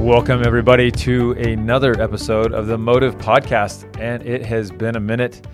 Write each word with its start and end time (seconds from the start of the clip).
Welcome, 0.00 0.46
everybody, 0.46 0.90
to 0.92 1.32
another 1.32 2.00
episode 2.00 2.54
of 2.54 2.66
the 2.66 2.78
Motive 2.78 3.18
Podcast. 3.18 3.84
And 4.00 4.26
it 4.26 4.44
has 4.46 4.72
been 4.72 4.96
a 4.96 5.00
minute. 5.00 5.46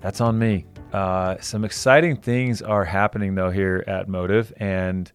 That's 0.00 0.20
on 0.20 0.38
me. 0.38 0.66
Uh, 0.92 1.36
some 1.40 1.64
exciting 1.64 2.16
things 2.16 2.62
are 2.62 2.84
happening, 2.84 3.34
though, 3.34 3.50
here 3.50 3.82
at 3.88 4.08
Motive. 4.08 4.52
And 4.58 5.10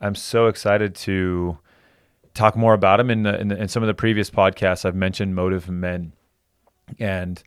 I'm 0.00 0.14
so 0.14 0.46
excited 0.46 0.94
to 0.94 1.58
talk 2.34 2.56
more 2.56 2.72
about 2.72 2.98
them. 2.98 3.10
In, 3.10 3.24
the, 3.24 3.38
in, 3.38 3.48
the, 3.48 3.60
in 3.60 3.66
some 3.66 3.82
of 3.82 3.88
the 3.88 3.94
previous 3.94 4.30
podcasts, 4.30 4.84
I've 4.84 4.94
mentioned 4.94 5.34
Motive 5.34 5.68
Men. 5.68 6.12
And 7.00 7.42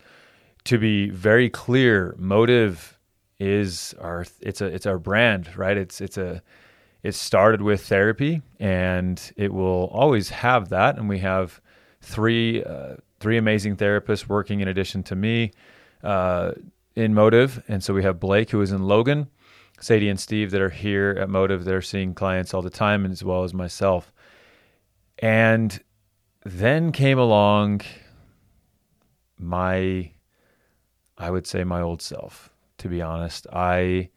to 0.66 0.78
be 0.78 1.10
very 1.10 1.50
clear, 1.50 2.14
Motive 2.20 3.00
is 3.40 3.96
our 4.02 4.26
it's 4.42 4.60
a 4.60 4.66
it's 4.66 4.86
our 4.86 5.00
brand, 5.00 5.58
right? 5.58 5.78
It's 5.78 6.02
it's 6.02 6.18
a 6.18 6.44
it 7.04 7.16
started 7.16 7.62
with 7.62 7.86
therapy 7.86 8.42
and 8.60 9.32
it 9.36 9.54
will 9.54 9.86
always 9.94 10.30
have 10.30 10.70
that. 10.70 10.98
And 10.98 11.08
we 11.08 11.20
have 11.20 11.62
three 12.02 12.64
uh, 12.64 12.96
three 13.20 13.38
amazing 13.38 13.78
therapists 13.78 14.28
working 14.28 14.60
in 14.60 14.68
addition 14.68 15.04
to 15.04 15.16
me 15.16 15.52
uh, 16.04 16.52
in 16.96 17.14
motive. 17.14 17.64
And 17.68 17.84
so 17.84 17.94
we 17.94 18.04
have 18.04 18.20
blake 18.20 18.50
who 18.50 18.62
is 18.62 18.72
in 18.72 18.84
logan 18.84 19.28
sadie 19.80 20.10
and 20.10 20.20
steve 20.20 20.50
that 20.52 20.62
are 20.62 20.72
here 20.72 21.16
at 21.20 21.30
motive. 21.30 21.64
They're 21.64 21.84
seeing 21.84 22.16
clients 22.16 22.54
all 22.54 22.64
the 22.64 22.70
time 22.70 23.06
as 23.06 23.24
well 23.24 23.44
as 23.44 23.54
myself. 23.54 24.12
And 25.20 25.80
then 26.44 26.92
came 26.92 27.20
along 27.20 27.82
my 29.40 30.10
i 31.18 31.30
would 31.30 31.46
say 31.46 31.64
my 31.64 31.80
old 31.80 32.02
self 32.02 32.50
to 32.78 32.88
be 32.88 33.02
honest. 33.02 33.48
I 33.52 34.10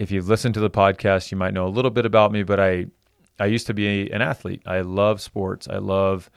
if 0.00 0.10
you've 0.10 0.28
listened 0.28 0.54
to 0.54 0.60
the 0.60 0.70
podcast, 0.70 1.30
you 1.30 1.36
might 1.36 1.52
know 1.52 1.66
a 1.66 1.68
little 1.68 1.90
bit 1.90 2.06
about 2.06 2.32
me, 2.32 2.42
but 2.42 2.58
I 2.58 2.86
I 3.38 3.44
used 3.44 3.66
to 3.66 3.74
be 3.74 4.10
an 4.10 4.22
athlete. 4.22 4.62
I 4.64 4.80
love 4.80 5.20
sports. 5.20 5.68
I 5.68 5.76
love 5.76 6.30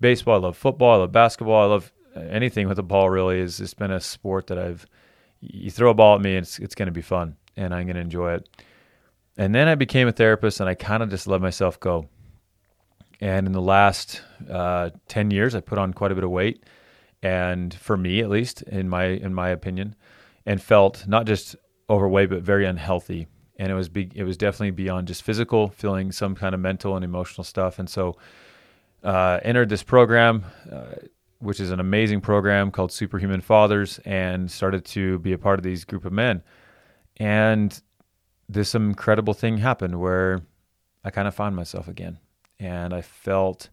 baseball. 0.00 0.36
I 0.36 0.38
love 0.38 0.56
football. 0.56 0.94
I 0.94 0.96
love 0.96 1.12
basketball. 1.12 1.62
I 1.62 1.66
love 1.66 1.92
anything 2.16 2.66
with 2.66 2.78
a 2.78 2.82
ball. 2.82 3.10
Really, 3.10 3.38
is 3.38 3.60
it's 3.60 3.74
been 3.74 3.90
a 3.90 4.00
sport 4.00 4.46
that 4.46 4.58
I've. 4.58 4.86
You 5.42 5.70
throw 5.70 5.90
a 5.90 5.94
ball 5.94 6.16
at 6.16 6.22
me, 6.22 6.34
it's 6.34 6.58
it's 6.58 6.74
going 6.74 6.86
to 6.86 6.92
be 6.92 7.02
fun, 7.02 7.36
and 7.58 7.74
I'm 7.74 7.84
going 7.84 7.96
to 7.96 8.02
enjoy 8.02 8.34
it. 8.34 8.48
And 9.36 9.54
then 9.54 9.68
I 9.68 9.74
became 9.74 10.08
a 10.08 10.12
therapist, 10.12 10.60
and 10.60 10.68
I 10.68 10.74
kind 10.74 11.02
of 11.02 11.10
just 11.10 11.26
let 11.26 11.42
myself 11.42 11.78
go. 11.78 12.08
And 13.20 13.46
in 13.46 13.52
the 13.52 13.60
last 13.60 14.22
uh, 14.50 14.90
ten 15.08 15.30
years, 15.30 15.54
I 15.54 15.60
put 15.60 15.76
on 15.76 15.92
quite 15.92 16.10
a 16.10 16.14
bit 16.14 16.24
of 16.24 16.30
weight, 16.30 16.64
and 17.22 17.72
for 17.74 17.98
me, 17.98 18.20
at 18.20 18.30
least, 18.30 18.62
in 18.62 18.88
my 18.88 19.04
in 19.04 19.34
my 19.34 19.50
opinion, 19.50 19.94
and 20.46 20.62
felt 20.62 21.06
not 21.06 21.26
just 21.26 21.54
overweight 21.90 22.30
but 22.30 22.42
very 22.42 22.64
unhealthy. 22.64 23.26
And 23.58 23.70
it 23.70 23.74
was 23.74 23.90
be, 23.90 24.10
it 24.14 24.22
was 24.24 24.38
definitely 24.38 24.70
beyond 24.70 25.08
just 25.08 25.22
physical 25.22 25.68
feeling 25.68 26.12
some 26.12 26.34
kind 26.34 26.54
of 26.54 26.60
mental 26.60 26.96
and 26.96 27.04
emotional 27.04 27.44
stuff. 27.44 27.78
And 27.78 27.90
so 27.90 28.16
uh, 29.02 29.40
entered 29.42 29.68
this 29.68 29.82
program 29.82 30.44
uh, 30.70 30.94
which 31.40 31.58
is 31.58 31.70
an 31.70 31.80
amazing 31.80 32.20
program 32.20 32.70
called 32.70 32.92
superhuman 32.92 33.40
fathers 33.40 33.98
and 34.04 34.50
started 34.50 34.84
to 34.84 35.18
be 35.20 35.32
a 35.32 35.38
part 35.38 35.58
of 35.58 35.62
these 35.62 35.84
group 35.84 36.04
of 36.04 36.12
men. 36.12 36.42
And 37.16 37.80
this 38.48 38.74
incredible 38.74 39.34
thing 39.34 39.58
happened 39.58 39.98
where 40.00 40.42
i 41.02 41.10
kind 41.10 41.26
of 41.26 41.34
found 41.34 41.56
myself 41.56 41.88
again. 41.88 42.18
And 42.58 42.92
i 42.92 43.00
felt 43.00 43.70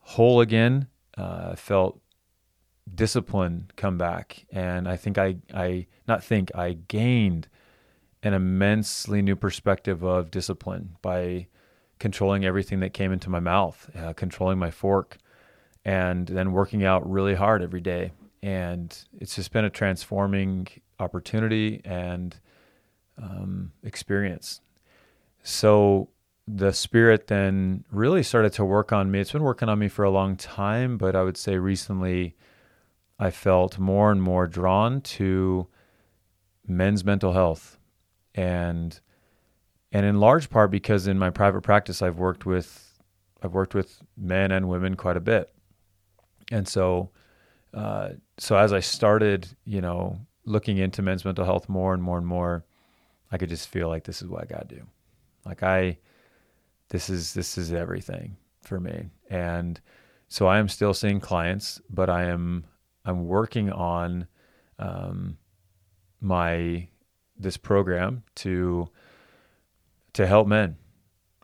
whole 0.00 0.40
again. 0.40 0.86
Uh, 1.16 1.54
felt 1.54 2.00
discipline 2.94 3.70
come 3.76 3.98
back. 3.98 4.46
And 4.50 4.88
i 4.88 4.96
think 4.96 5.18
i 5.18 5.36
i 5.54 5.86
not 6.06 6.22
think 6.22 6.50
i 6.54 6.74
gained 6.88 7.48
an 8.22 8.34
immensely 8.34 9.22
new 9.22 9.36
perspective 9.36 10.02
of 10.02 10.30
discipline 10.30 10.96
by 11.02 11.46
controlling 11.98 12.44
everything 12.44 12.80
that 12.80 12.92
came 12.92 13.12
into 13.12 13.30
my 13.30 13.40
mouth 13.40 13.90
uh, 13.96 14.12
controlling 14.12 14.58
my 14.58 14.70
fork 14.70 15.18
and 15.84 16.28
then 16.28 16.52
working 16.52 16.84
out 16.84 17.08
really 17.08 17.34
hard 17.34 17.62
every 17.62 17.80
day. 17.80 18.12
And 18.42 18.96
it's 19.20 19.34
just 19.34 19.52
been 19.52 19.64
a 19.64 19.70
transforming 19.70 20.68
opportunity 21.00 21.80
and 21.84 22.38
um, 23.20 23.72
experience. 23.82 24.60
So 25.42 26.08
the 26.46 26.72
spirit 26.72 27.28
then 27.28 27.84
really 27.90 28.22
started 28.22 28.52
to 28.54 28.64
work 28.64 28.92
on 28.92 29.10
me. 29.10 29.20
It's 29.20 29.32
been 29.32 29.42
working 29.42 29.68
on 29.68 29.78
me 29.78 29.88
for 29.88 30.04
a 30.04 30.10
long 30.10 30.36
time 30.36 30.98
but 30.98 31.14
i 31.14 31.22
would 31.22 31.36
say 31.36 31.56
recently 31.56 32.34
I 33.22 33.30
felt 33.30 33.78
more 33.78 34.10
and 34.10 34.20
more 34.20 34.48
drawn 34.48 35.00
to 35.00 35.68
men's 36.66 37.04
mental 37.04 37.32
health 37.32 37.78
and 38.34 38.98
and 39.92 40.04
in 40.04 40.18
large 40.18 40.50
part 40.50 40.72
because 40.72 41.06
in 41.06 41.20
my 41.20 41.30
private 41.30 41.60
practice 41.60 42.02
I've 42.02 42.18
worked 42.18 42.46
with 42.46 43.00
I've 43.40 43.52
worked 43.52 43.76
with 43.76 44.02
men 44.16 44.50
and 44.50 44.68
women 44.68 44.96
quite 44.96 45.16
a 45.16 45.20
bit. 45.20 45.54
And 46.50 46.66
so 46.66 47.10
uh, 47.72 48.14
so 48.38 48.56
as 48.56 48.72
I 48.72 48.80
started, 48.80 49.46
you 49.64 49.80
know, 49.80 50.18
looking 50.44 50.78
into 50.78 51.00
men's 51.00 51.24
mental 51.24 51.44
health 51.44 51.68
more 51.68 51.94
and 51.94 52.02
more 52.02 52.18
and 52.18 52.26
more, 52.26 52.64
I 53.30 53.38
could 53.38 53.50
just 53.50 53.68
feel 53.68 53.86
like 53.86 54.02
this 54.02 54.20
is 54.20 54.26
what 54.26 54.42
I 54.42 54.46
got 54.46 54.68
to 54.68 54.74
do. 54.74 54.82
Like 55.46 55.62
I 55.62 55.98
this 56.88 57.08
is 57.08 57.34
this 57.34 57.56
is 57.56 57.72
everything 57.72 58.36
for 58.62 58.80
me. 58.80 59.10
And 59.30 59.80
so 60.26 60.48
I 60.48 60.58
am 60.58 60.66
still 60.66 60.92
seeing 60.92 61.20
clients, 61.20 61.80
but 61.88 62.10
I 62.10 62.24
am 62.24 62.64
I'm 63.04 63.26
working 63.26 63.70
on 63.70 64.26
um, 64.78 65.38
my 66.20 66.88
this 67.38 67.56
program 67.56 68.22
to 68.36 68.88
to 70.12 70.26
help 70.26 70.46
men. 70.46 70.76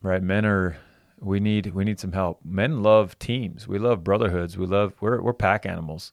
Right, 0.03 0.23
men 0.23 0.45
are 0.45 0.77
we 1.21 1.41
need 1.41 1.75
we 1.75 1.85
need 1.85 1.99
some 1.99 2.13
help. 2.13 2.41
Men 2.45 2.83
love 2.83 3.19
teams. 3.19 3.67
We 3.67 3.79
love 3.79 4.05
brotherhoods. 4.05 4.57
We 4.57 4.67
love 4.67 4.95
we're 5.01 5.21
we're 5.21 5.33
pack 5.33 5.67
animals. 5.67 6.13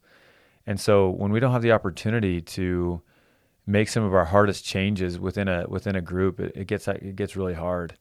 And 0.67 0.79
so 0.79 1.09
when 1.09 1.31
we 1.31 1.39
don't 1.39 1.51
have 1.51 1.62
the 1.62 1.72
opportunity 1.72 2.41
to 2.41 3.01
make 3.67 3.89
some 3.89 4.03
of 4.03 4.13
our 4.13 4.25
hardest 4.25 4.66
changes 4.66 5.19
within 5.19 5.47
a 5.47 5.66
within 5.67 5.95
a 5.95 6.01
group, 6.01 6.39
it, 6.39 6.53
it 6.56 6.67
gets 6.67 6.88
it 6.88 7.16
gets 7.16 7.35
really 7.35 7.53
hard. 7.53 7.97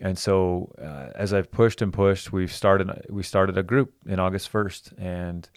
And 0.00 0.18
so 0.18 0.74
uh, 0.82 1.10
as 1.14 1.32
I've 1.32 1.50
pushed 1.50 1.80
and 1.80 1.92
pushed, 1.92 2.32
we've 2.32 2.52
started 2.52 2.90
we 3.08 3.22
started 3.22 3.56
a 3.56 3.62
group 3.62 3.94
in 4.06 4.18
August 4.18 4.48
first, 4.48 4.92
and 4.98 5.48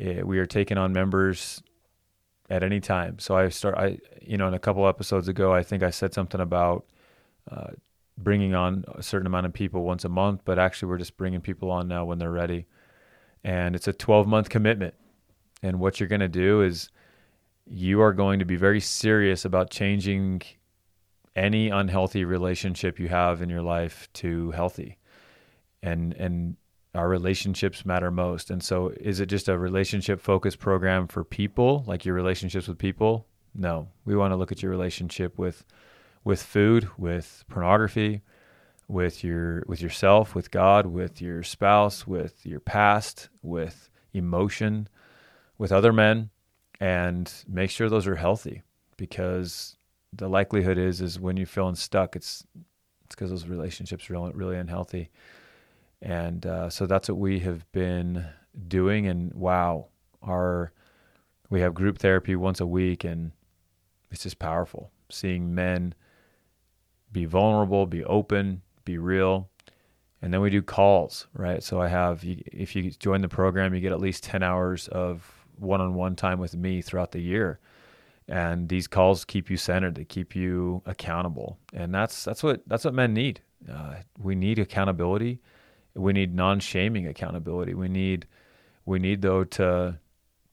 we 0.00 0.38
are 0.38 0.46
taking 0.46 0.78
on 0.78 0.92
members 0.92 1.62
at 2.48 2.62
any 2.62 2.80
time. 2.80 3.18
So 3.18 3.36
I 3.36 3.48
start, 3.48 3.76
I 3.76 3.98
you 4.20 4.36
know, 4.36 4.48
in 4.48 4.54
a 4.54 4.58
couple 4.58 4.86
episodes 4.88 5.28
ago, 5.28 5.52
I 5.52 5.62
think 5.62 5.82
I 5.82 5.90
said 5.90 6.14
something 6.14 6.40
about 6.40 6.86
uh, 7.50 7.72
bringing 8.18 8.54
on 8.54 8.84
a 8.94 9.02
certain 9.02 9.26
amount 9.26 9.46
of 9.46 9.52
people 9.52 9.82
once 9.82 10.04
a 10.04 10.08
month, 10.08 10.42
but 10.44 10.58
actually 10.58 10.88
we're 10.88 10.98
just 10.98 11.16
bringing 11.16 11.40
people 11.40 11.70
on 11.70 11.88
now 11.88 12.04
when 12.04 12.18
they're 12.18 12.30
ready, 12.30 12.66
and 13.44 13.74
it's 13.74 13.88
a 13.88 13.92
12 13.92 14.26
month 14.26 14.48
commitment. 14.48 14.94
And 15.62 15.78
what 15.78 16.00
you're 16.00 16.08
going 16.08 16.20
to 16.20 16.28
do 16.28 16.62
is 16.62 16.90
you 17.66 18.00
are 18.00 18.12
going 18.12 18.38
to 18.38 18.44
be 18.44 18.56
very 18.56 18.80
serious 18.80 19.44
about 19.44 19.70
changing 19.70 20.42
any 21.36 21.68
unhealthy 21.68 22.24
relationship 22.24 22.98
you 22.98 23.08
have 23.08 23.42
in 23.42 23.48
your 23.48 23.62
life 23.62 24.08
to 24.12 24.50
healthy 24.50 24.98
and 25.82 26.12
and 26.14 26.56
our 26.94 27.08
relationships 27.08 27.86
matter 27.86 28.10
most. 28.10 28.50
And 28.50 28.62
so, 28.62 28.92
is 29.00 29.20
it 29.20 29.26
just 29.26 29.48
a 29.48 29.58
relationship 29.58 30.20
focused 30.20 30.58
program 30.58 31.06
for 31.06 31.24
people, 31.24 31.84
like 31.86 32.04
your 32.04 32.14
relationships 32.14 32.66
with 32.68 32.78
people? 32.78 33.26
No, 33.54 33.88
we 34.04 34.16
want 34.16 34.32
to 34.32 34.36
look 34.36 34.52
at 34.52 34.62
your 34.62 34.70
relationship 34.70 35.38
with 35.38 35.64
with 36.24 36.42
food, 36.42 36.88
with 36.98 37.44
pornography, 37.48 38.22
with 38.88 39.22
your 39.24 39.62
with 39.66 39.80
yourself, 39.80 40.34
with 40.34 40.50
God, 40.50 40.86
with 40.86 41.20
your 41.20 41.42
spouse, 41.42 42.06
with 42.06 42.44
your 42.44 42.60
past, 42.60 43.28
with 43.42 43.88
emotion, 44.12 44.88
with 45.58 45.72
other 45.72 45.92
men, 45.92 46.30
and 46.80 47.32
make 47.48 47.70
sure 47.70 47.88
those 47.88 48.06
are 48.06 48.16
healthy 48.16 48.62
because 48.96 49.76
the 50.12 50.28
likelihood 50.28 50.76
is 50.76 51.00
is 51.00 51.20
when 51.20 51.36
you're 51.36 51.46
feeling 51.46 51.76
stuck, 51.76 52.16
it's 52.16 52.44
it's 53.04 53.14
because 53.14 53.30
those 53.30 53.46
relationships 53.46 54.08
are 54.08 54.14
really, 54.14 54.32
really 54.32 54.56
unhealthy. 54.56 55.10
And 56.02 56.46
uh, 56.46 56.70
so 56.70 56.86
that's 56.86 57.08
what 57.08 57.18
we 57.18 57.40
have 57.40 57.70
been 57.72 58.26
doing. 58.68 59.06
And 59.06 59.32
wow, 59.34 59.88
our 60.22 60.72
we 61.50 61.60
have 61.60 61.74
group 61.74 61.98
therapy 61.98 62.36
once 62.36 62.60
a 62.60 62.66
week, 62.66 63.04
and 63.04 63.32
it's 64.10 64.22
just 64.22 64.38
powerful 64.38 64.92
seeing 65.12 65.54
men 65.54 65.94
be 67.12 67.24
vulnerable, 67.24 67.86
be 67.86 68.04
open, 68.04 68.62
be 68.84 68.98
real. 68.98 69.48
And 70.22 70.32
then 70.32 70.40
we 70.40 70.50
do 70.50 70.62
calls, 70.62 71.26
right? 71.34 71.62
So 71.62 71.80
I 71.80 71.88
have, 71.88 72.20
if 72.22 72.76
you 72.76 72.90
join 72.90 73.20
the 73.20 73.28
program, 73.28 73.74
you 73.74 73.80
get 73.80 73.92
at 73.92 74.00
least 74.00 74.22
10 74.24 74.42
hours 74.42 74.88
of 74.88 75.46
one 75.58 75.80
on 75.80 75.94
one 75.94 76.14
time 76.14 76.38
with 76.38 76.54
me 76.54 76.82
throughout 76.82 77.12
the 77.12 77.20
year. 77.20 77.58
And 78.28 78.68
these 78.68 78.86
calls 78.86 79.24
keep 79.24 79.50
you 79.50 79.56
centered, 79.56 79.96
they 79.96 80.04
keep 80.04 80.36
you 80.36 80.82
accountable. 80.86 81.58
And 81.72 81.92
that's, 81.92 82.24
that's, 82.24 82.42
what, 82.42 82.62
that's 82.66 82.84
what 82.84 82.94
men 82.94 83.12
need. 83.12 83.40
Uh, 83.70 83.96
we 84.18 84.34
need 84.34 84.58
accountability 84.58 85.40
we 85.94 86.12
need 86.12 86.34
non-shaming 86.34 87.06
accountability. 87.06 87.74
We 87.74 87.88
need 87.88 88.26
we 88.84 88.98
need 88.98 89.22
though 89.22 89.44
to 89.44 89.98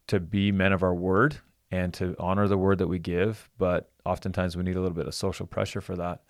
to 0.08 0.20
be 0.20 0.52
men 0.52 0.74
of 0.74 0.84
our 0.84 0.96
word 0.96 1.38
and 1.72 1.94
to 1.96 2.16
honor 2.20 2.48
the 2.48 2.58
word 2.58 2.78
that 2.78 2.88
we 2.88 3.00
give, 3.00 3.50
but 3.58 3.92
oftentimes 4.06 4.56
we 4.56 4.64
need 4.64 4.78
a 4.78 4.82
little 4.82 4.96
bit 4.96 5.08
of 5.08 5.14
social 5.14 5.46
pressure 5.46 5.82
for 5.82 5.96
that 5.98 6.22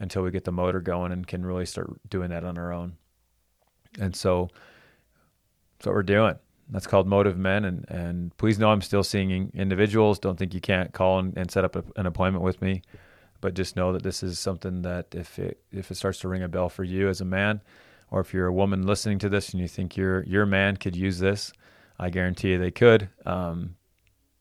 until 0.00 0.22
we 0.22 0.30
get 0.30 0.44
the 0.44 0.52
motor 0.52 0.80
going 0.80 1.12
and 1.12 1.26
can 1.26 1.46
really 1.46 1.66
start 1.66 1.88
doing 2.08 2.30
that 2.30 2.44
on 2.44 2.58
our 2.58 2.72
own. 2.72 2.96
And 4.00 4.16
so 4.16 4.48
that's 5.78 5.86
what 5.86 5.94
we're 5.94 6.02
doing. 6.02 6.34
That's 6.68 6.86
called 6.86 7.06
Motive 7.06 7.38
Men. 7.38 7.64
And, 7.64 7.84
and 7.88 8.36
please 8.38 8.58
know 8.58 8.70
I'm 8.70 8.82
still 8.82 9.04
seeing 9.04 9.52
individuals. 9.54 10.18
Don't 10.18 10.38
think 10.38 10.54
you 10.54 10.60
can't 10.60 10.92
call 10.92 11.20
and, 11.20 11.36
and 11.36 11.50
set 11.50 11.64
up 11.64 11.76
a, 11.76 11.84
an 11.96 12.06
appointment 12.06 12.44
with 12.44 12.60
me. 12.60 12.82
But 13.40 13.54
just 13.54 13.76
know 13.76 13.92
that 13.92 14.02
this 14.02 14.22
is 14.22 14.38
something 14.38 14.82
that 14.82 15.14
if 15.14 15.38
it 15.38 15.60
if 15.72 15.90
it 15.90 15.96
starts 15.96 16.20
to 16.20 16.28
ring 16.28 16.44
a 16.44 16.48
bell 16.48 16.68
for 16.68 16.84
you 16.84 17.08
as 17.08 17.20
a 17.20 17.24
man, 17.24 17.60
or 18.12 18.20
if 18.20 18.34
you're 18.34 18.46
a 18.46 18.52
woman 18.52 18.86
listening 18.86 19.18
to 19.18 19.28
this 19.30 19.48
and 19.50 19.60
you 19.60 19.66
think 19.66 19.96
your 19.96 20.22
your 20.24 20.46
man 20.46 20.76
could 20.76 20.94
use 20.94 21.18
this, 21.18 21.52
I 21.98 22.10
guarantee 22.10 22.50
you 22.50 22.58
they 22.58 22.70
could. 22.70 23.08
Um, 23.24 23.76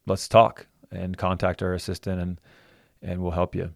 let's 0.06 0.28
talk 0.28 0.68
and 0.92 1.18
contact 1.18 1.64
our 1.64 1.74
assistant 1.74 2.22
and 2.22 2.42
and 3.02 3.24
we'll 3.24 3.32
help 3.32 3.56
you. 3.56 3.72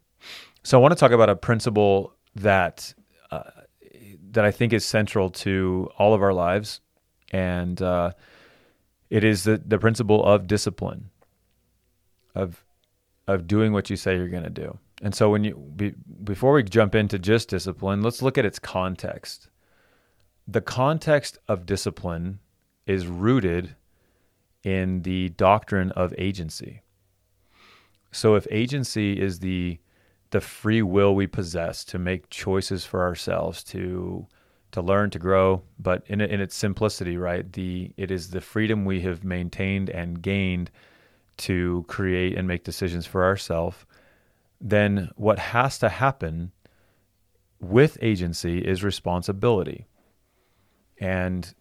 So 0.63 0.77
I 0.77 0.81
want 0.81 0.91
to 0.91 0.99
talk 0.99 1.11
about 1.11 1.29
a 1.29 1.35
principle 1.35 2.13
that 2.35 2.93
uh, 3.31 3.49
that 4.31 4.43
I 4.43 4.51
think 4.51 4.73
is 4.73 4.85
central 4.85 5.29
to 5.29 5.89
all 5.97 6.13
of 6.13 6.21
our 6.21 6.33
lives, 6.33 6.81
and 7.31 7.81
uh, 7.81 8.11
it 9.09 9.23
is 9.23 9.45
the 9.45 9.61
the 9.65 9.79
principle 9.79 10.25
of 10.25 10.45
discipline, 10.45 11.09
of 12.35 12.65
of 13.27 13.47
doing 13.47 13.71
what 13.71 13.89
you 13.89 13.95
say 13.95 14.17
you're 14.17 14.27
going 14.27 14.43
to 14.43 14.49
do. 14.49 14.77
And 15.01 15.15
so 15.15 15.29
when 15.29 15.43
you 15.45 15.55
be, 15.75 15.93
before 16.23 16.53
we 16.53 16.63
jump 16.63 16.95
into 16.95 17.17
just 17.17 17.49
discipline, 17.49 18.01
let's 18.01 18.21
look 18.21 18.37
at 18.37 18.45
its 18.45 18.59
context. 18.59 19.49
The 20.47 20.61
context 20.61 21.39
of 21.47 21.65
discipline 21.65 22.39
is 22.85 23.07
rooted 23.07 23.75
in 24.63 25.01
the 25.01 25.29
doctrine 25.29 25.91
of 25.91 26.13
agency. 26.17 26.81
So 28.11 28.35
if 28.35 28.47
agency 28.51 29.19
is 29.19 29.39
the 29.39 29.79
the 30.31 30.41
free 30.41 30.81
will 30.81 31.15
we 31.15 31.27
possess 31.27 31.85
to 31.85 31.99
make 31.99 32.29
choices 32.29 32.83
for 32.85 33.01
ourselves, 33.03 33.63
to 33.65 34.27
to 34.71 34.81
learn, 34.81 35.09
to 35.11 35.19
grow, 35.19 35.63
but 35.79 36.03
in 36.07 36.21
in 36.21 36.41
its 36.41 36.55
simplicity, 36.55 37.17
right? 37.17 37.51
The 37.51 37.91
it 37.97 38.11
is 38.11 38.29
the 38.29 38.41
freedom 38.41 38.85
we 38.85 39.01
have 39.01 39.23
maintained 39.23 39.89
and 39.89 40.21
gained 40.21 40.69
to 41.37 41.85
create 41.87 42.37
and 42.37 42.47
make 42.47 42.63
decisions 42.63 43.05
for 43.05 43.23
ourselves. 43.23 43.77
Then 44.61 45.09
what 45.15 45.39
has 45.39 45.79
to 45.79 45.89
happen 45.89 46.51
with 47.59 47.97
agency 48.01 48.59
is 48.59 48.83
responsibility. 48.83 49.85
And 50.99 51.53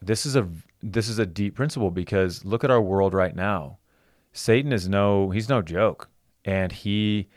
this 0.00 0.26
is 0.26 0.36
a 0.36 0.48
this 0.82 1.08
is 1.08 1.18
a 1.18 1.26
deep 1.26 1.54
principle 1.54 1.90
because 1.90 2.44
look 2.44 2.64
at 2.64 2.70
our 2.70 2.80
world 2.80 3.14
right 3.14 3.34
now. 3.34 3.78
Satan 4.32 4.72
is 4.72 4.88
no 4.88 5.30
he's 5.30 5.48
no 5.48 5.62
joke. 5.62 6.08
And 6.44 6.72
he 6.72 7.28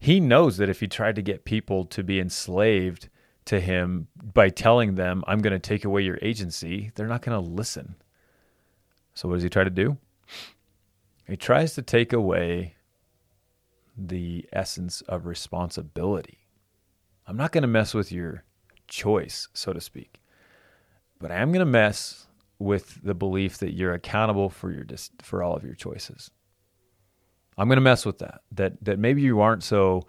he 0.00 0.18
knows 0.18 0.56
that 0.56 0.68
if 0.68 0.80
he 0.80 0.88
tried 0.88 1.14
to 1.16 1.22
get 1.22 1.44
people 1.44 1.84
to 1.86 2.02
be 2.02 2.18
enslaved 2.18 3.08
to 3.44 3.60
him 3.60 4.08
by 4.32 4.48
telling 4.48 4.94
them, 4.94 5.22
I'm 5.26 5.40
going 5.40 5.52
to 5.52 5.58
take 5.58 5.84
away 5.84 6.02
your 6.02 6.18
agency, 6.22 6.92
they're 6.94 7.06
not 7.06 7.22
going 7.22 7.40
to 7.40 7.50
listen. 7.50 7.96
So, 9.14 9.28
what 9.28 9.34
does 9.34 9.42
he 9.42 9.50
try 9.50 9.64
to 9.64 9.70
do? 9.70 9.98
He 11.26 11.36
tries 11.36 11.74
to 11.74 11.82
take 11.82 12.12
away 12.12 12.76
the 13.96 14.48
essence 14.52 15.00
of 15.02 15.26
responsibility. 15.26 16.38
I'm 17.26 17.36
not 17.36 17.52
going 17.52 17.62
to 17.62 17.68
mess 17.68 17.92
with 17.92 18.10
your 18.10 18.44
choice, 18.88 19.48
so 19.52 19.72
to 19.72 19.80
speak, 19.80 20.19
but 21.20 21.30
I 21.30 21.36
am 21.36 21.52
going 21.52 21.60
to 21.60 21.70
mess 21.70 22.26
with 22.58 23.00
the 23.02 23.14
belief 23.14 23.58
that 23.58 23.74
you're 23.74 23.92
accountable 23.92 24.50
for 24.50 24.72
your 24.72 24.84
for 25.22 25.42
all 25.42 25.54
of 25.54 25.64
your 25.64 25.74
choices. 25.74 26.30
I'm 27.56 27.68
going 27.68 27.76
to 27.76 27.82
mess 27.82 28.06
with 28.06 28.18
that. 28.18 28.40
That 28.52 28.82
that 28.84 28.98
maybe 28.98 29.22
you 29.22 29.40
aren't 29.40 29.62
so 29.62 30.06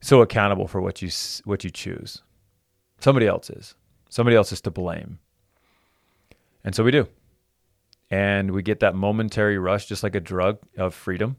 so 0.00 0.20
accountable 0.20 0.68
for 0.68 0.80
what 0.80 1.02
you 1.02 1.10
what 1.44 1.64
you 1.64 1.70
choose. 1.70 2.22
Somebody 3.00 3.26
else 3.26 3.50
is. 3.50 3.74
Somebody 4.10 4.36
else 4.36 4.52
is 4.52 4.60
to 4.62 4.70
blame. 4.70 5.18
And 6.64 6.74
so 6.74 6.84
we 6.84 6.90
do. 6.90 7.08
And 8.10 8.50
we 8.50 8.62
get 8.62 8.80
that 8.80 8.94
momentary 8.94 9.58
rush 9.58 9.86
just 9.86 10.02
like 10.02 10.14
a 10.14 10.20
drug 10.20 10.58
of 10.76 10.94
freedom 10.94 11.36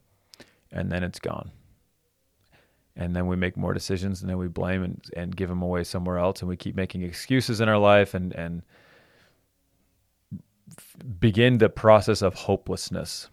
and 0.72 0.92
then 0.92 1.04
it's 1.04 1.20
gone. 1.20 1.52
And 2.96 3.16
then 3.16 3.28
we 3.28 3.36
make 3.36 3.56
more 3.56 3.74
decisions 3.74 4.22
and 4.22 4.30
then 4.30 4.38
we 4.38 4.48
blame 4.48 4.84
and, 4.84 5.04
and 5.16 5.36
give 5.36 5.50
them 5.50 5.62
away 5.62 5.84
somewhere 5.84 6.18
else 6.18 6.42
and 6.42 6.50
we 6.50 6.58
keep 6.58 6.76
making 6.76 7.04
excuses 7.04 7.62
in 7.62 7.70
our 7.70 7.78
life 7.78 8.14
and 8.14 8.34
and 8.34 8.64
begin 11.20 11.58
the 11.58 11.70
process 11.70 12.22
of 12.22 12.34
hopelessness 12.34 13.30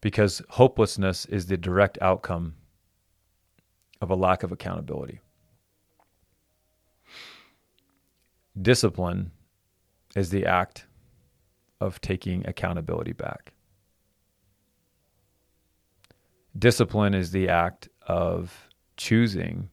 because 0.00 0.42
hopelessness 0.50 1.24
is 1.26 1.46
the 1.46 1.56
direct 1.56 1.98
outcome 2.00 2.54
of 4.00 4.10
a 4.10 4.14
lack 4.14 4.42
of 4.42 4.52
accountability. 4.52 5.20
Discipline 8.60 9.32
is 10.14 10.30
the 10.30 10.46
act 10.46 10.86
of 11.80 12.00
taking 12.00 12.46
accountability 12.46 13.12
back. 13.12 13.52
Discipline 16.58 17.14
is 17.14 17.32
the 17.32 17.48
act 17.48 17.88
of 18.06 18.68
choosing 18.96 19.68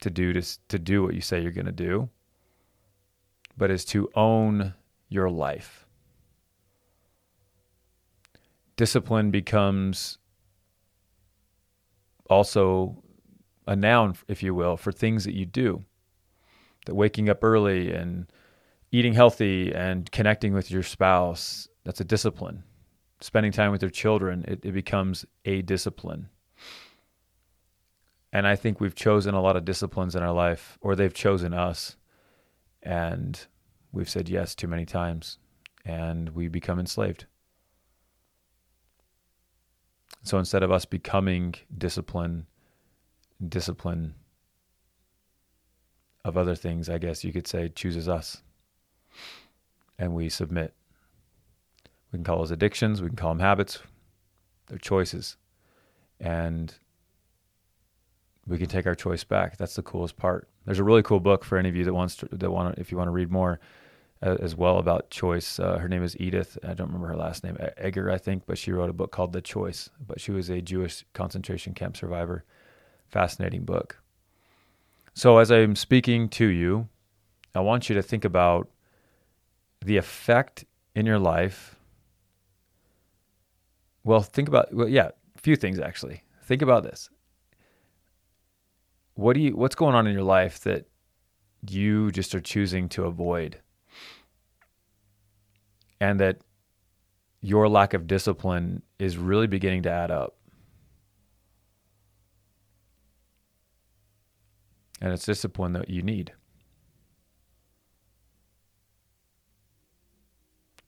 to 0.00 0.10
do 0.10 0.32
to, 0.32 0.42
to 0.68 0.78
do 0.78 1.02
what 1.02 1.14
you 1.14 1.20
say 1.20 1.40
you're 1.40 1.50
going 1.50 1.66
to 1.66 1.72
do, 1.72 2.08
but 3.58 3.70
is 3.70 3.84
to 3.84 4.08
own 4.14 4.74
your 5.08 5.28
life 5.28 5.84
discipline 8.78 9.30
becomes 9.30 10.16
also 12.30 13.02
a 13.66 13.76
noun, 13.76 14.14
if 14.28 14.42
you 14.42 14.54
will, 14.54 14.78
for 14.78 14.90
things 14.92 15.24
that 15.24 15.34
you 15.34 15.44
do. 15.44 15.84
That 16.86 16.94
waking 16.94 17.28
up 17.28 17.44
early 17.44 17.92
and 17.92 18.32
eating 18.90 19.12
healthy 19.12 19.74
and 19.74 20.10
connecting 20.10 20.54
with 20.54 20.70
your 20.70 20.82
spouse, 20.82 21.68
that's 21.84 22.00
a 22.00 22.04
discipline. 22.04 22.62
Spending 23.20 23.52
time 23.52 23.72
with 23.72 23.82
your 23.82 23.90
children, 23.90 24.44
it, 24.48 24.60
it 24.64 24.72
becomes 24.72 25.26
a 25.44 25.60
discipline. 25.60 26.28
And 28.32 28.46
I 28.46 28.56
think 28.56 28.80
we've 28.80 28.94
chosen 28.94 29.34
a 29.34 29.42
lot 29.42 29.56
of 29.56 29.64
disciplines 29.64 30.14
in 30.14 30.22
our 30.22 30.32
life, 30.32 30.78
or 30.80 30.94
they've 30.94 31.12
chosen 31.12 31.52
us, 31.52 31.96
and 32.82 33.46
we've 33.92 34.08
said 34.08 34.28
yes 34.28 34.54
too 34.54 34.66
many 34.66 34.84
times, 34.84 35.38
and 35.84 36.30
we 36.30 36.48
become 36.48 36.78
enslaved. 36.78 37.26
So 40.22 40.38
instead 40.38 40.62
of 40.62 40.70
us 40.70 40.84
becoming 40.84 41.54
discipline, 41.76 42.46
discipline 43.46 44.14
of 46.24 46.36
other 46.36 46.54
things, 46.54 46.88
I 46.88 46.98
guess 46.98 47.24
you 47.24 47.32
could 47.32 47.46
say 47.46 47.68
chooses 47.68 48.08
us. 48.08 48.42
And 49.98 50.14
we 50.14 50.28
submit. 50.28 50.74
We 52.12 52.18
can 52.18 52.24
call 52.24 52.38
those 52.38 52.50
addictions, 52.50 53.02
we 53.02 53.08
can 53.08 53.16
call 53.16 53.30
them 53.30 53.40
habits, 53.40 53.80
they're 54.66 54.78
choices. 54.78 55.36
And 56.20 56.74
we 58.48 58.58
can 58.58 58.66
take 58.66 58.86
our 58.86 58.94
choice 58.94 59.24
back. 59.24 59.56
That's 59.56 59.76
the 59.76 59.82
coolest 59.82 60.16
part. 60.16 60.48
There's 60.64 60.78
a 60.78 60.84
really 60.84 61.02
cool 61.02 61.20
book 61.20 61.44
for 61.44 61.58
any 61.58 61.68
of 61.68 61.76
you 61.76 61.84
that 61.84 61.94
wants 61.94 62.16
to, 62.16 62.28
that 62.32 62.50
want 62.50 62.78
if 62.78 62.90
you 62.90 62.96
want 62.96 63.08
to 63.08 63.12
read 63.12 63.30
more 63.30 63.60
as 64.20 64.56
well 64.56 64.78
about 64.78 65.10
choice. 65.10 65.60
Uh, 65.60 65.78
her 65.78 65.88
name 65.88 66.02
is 66.02 66.18
Edith. 66.18 66.58
I 66.64 66.74
don't 66.74 66.88
remember 66.88 67.08
her 67.08 67.16
last 67.16 67.44
name, 67.44 67.56
Eger, 67.84 68.10
I 68.10 68.18
think, 68.18 68.44
but 68.46 68.58
she 68.58 68.72
wrote 68.72 68.90
a 68.90 68.94
book 68.94 69.12
called 69.12 69.32
The 69.32 69.40
Choice. 69.40 69.90
But 70.04 70.20
she 70.20 70.32
was 70.32 70.48
a 70.50 70.60
Jewish 70.60 71.04
concentration 71.12 71.74
camp 71.74 71.96
survivor. 71.96 72.44
Fascinating 73.06 73.64
book. 73.64 74.00
So, 75.14 75.38
as 75.38 75.50
I'm 75.50 75.76
speaking 75.76 76.28
to 76.30 76.46
you, 76.46 76.88
I 77.54 77.60
want 77.60 77.88
you 77.88 77.94
to 77.94 78.02
think 78.02 78.24
about 78.24 78.68
the 79.84 79.96
effect 79.96 80.64
in 80.94 81.06
your 81.06 81.18
life. 81.18 81.76
Well, 84.04 84.22
think 84.22 84.48
about 84.48 84.72
well, 84.72 84.88
yeah, 84.88 85.10
a 85.36 85.40
few 85.40 85.56
things 85.56 85.78
actually. 85.78 86.24
Think 86.42 86.62
about 86.62 86.82
this. 86.82 87.10
What 89.18 89.34
do 89.34 89.40
you 89.40 89.56
what's 89.56 89.74
going 89.74 89.96
on 89.96 90.06
in 90.06 90.14
your 90.14 90.22
life 90.22 90.60
that 90.60 90.86
you 91.68 92.12
just 92.12 92.34
are 92.36 92.40
choosing 92.40 92.88
to 92.90 93.04
avoid? 93.04 93.60
and 96.00 96.20
that 96.20 96.38
your 97.40 97.68
lack 97.68 97.94
of 97.94 98.06
discipline 98.06 98.82
is 98.98 99.16
really 99.16 99.46
beginning 99.46 99.82
to 99.82 99.90
add 99.90 100.10
up. 100.10 100.36
And 105.00 105.12
it's 105.12 105.24
discipline 105.24 105.72
that 105.74 105.88
you 105.88 106.02
need. 106.02 106.32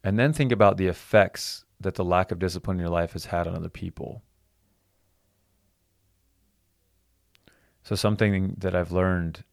And 0.02 0.18
then 0.18 0.32
think 0.32 0.50
about 0.50 0.76
the 0.76 0.88
effects 0.88 1.64
that 1.78 1.94
the 1.94 2.04
lack 2.04 2.32
of 2.32 2.38
discipline 2.38 2.78
in 2.78 2.80
your 2.80 2.90
life 2.90 3.12
has 3.12 3.26
had 3.26 3.46
on 3.46 3.54
other 3.54 3.68
people. 3.68 4.22
So, 7.82 7.94
something 7.94 8.56
that 8.58 8.74
I've 8.74 8.92
learned 8.92 9.44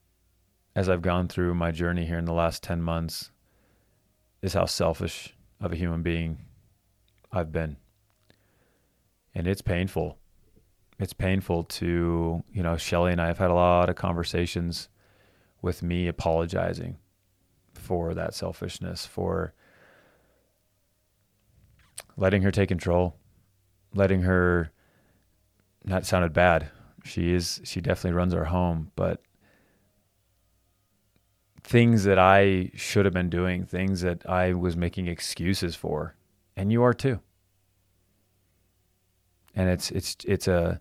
as 0.75 0.89
I've 0.89 1.01
gone 1.01 1.27
through 1.27 1.55
my 1.55 1.71
journey 1.71 2.05
here 2.05 2.19
in 2.19 2.25
the 2.25 2.33
last 2.33 2.61
10 2.61 2.81
months 2.81 3.31
is 4.41 4.53
how 4.53 4.65
selfish 4.65 5.35
of 5.59 5.71
a 5.71 5.75
human 5.75 6.03
being 6.03 6.45
I've 7.31 7.51
been. 7.51 7.77
And 9.33 9.47
it's 9.47 9.61
painful. 9.61 10.17
It's 10.99 11.13
painful 11.13 11.63
to, 11.63 12.43
you 12.51 12.63
know, 12.63 12.77
Shelly 12.77 13.11
and 13.11 13.21
I 13.21 13.27
have 13.27 13.37
had 13.37 13.49
a 13.49 13.55
lot 13.55 13.89
of 13.89 13.95
conversations 13.95 14.89
with 15.61 15.81
me 15.81 16.07
apologizing 16.07 16.97
for 17.73 18.13
that 18.13 18.33
selfishness, 18.33 19.05
for 19.05 19.53
letting 22.15 22.41
her 22.41 22.51
take 22.51 22.69
control, 22.69 23.15
letting 23.93 24.23
her 24.23 24.71
that 25.85 26.05
sounded 26.05 26.33
bad. 26.33 26.69
She 27.07 27.33
is 27.33 27.61
she 27.63 27.81
definitely 27.81 28.17
runs 28.17 28.33
our 28.33 28.45
home, 28.45 28.91
but 28.95 29.21
things 31.63 32.03
that 32.05 32.19
I 32.19 32.71
should 32.75 33.05
have 33.05 33.13
been 33.13 33.29
doing, 33.29 33.65
things 33.65 34.01
that 34.01 34.27
I 34.29 34.53
was 34.53 34.77
making 34.77 35.07
excuses 35.07 35.75
for, 35.75 36.15
and 36.55 36.71
you 36.71 36.83
are 36.83 36.93
too. 36.93 37.19
And 39.55 39.69
it's 39.69 39.91
it's 39.91 40.17
it's 40.25 40.47
a 40.47 40.79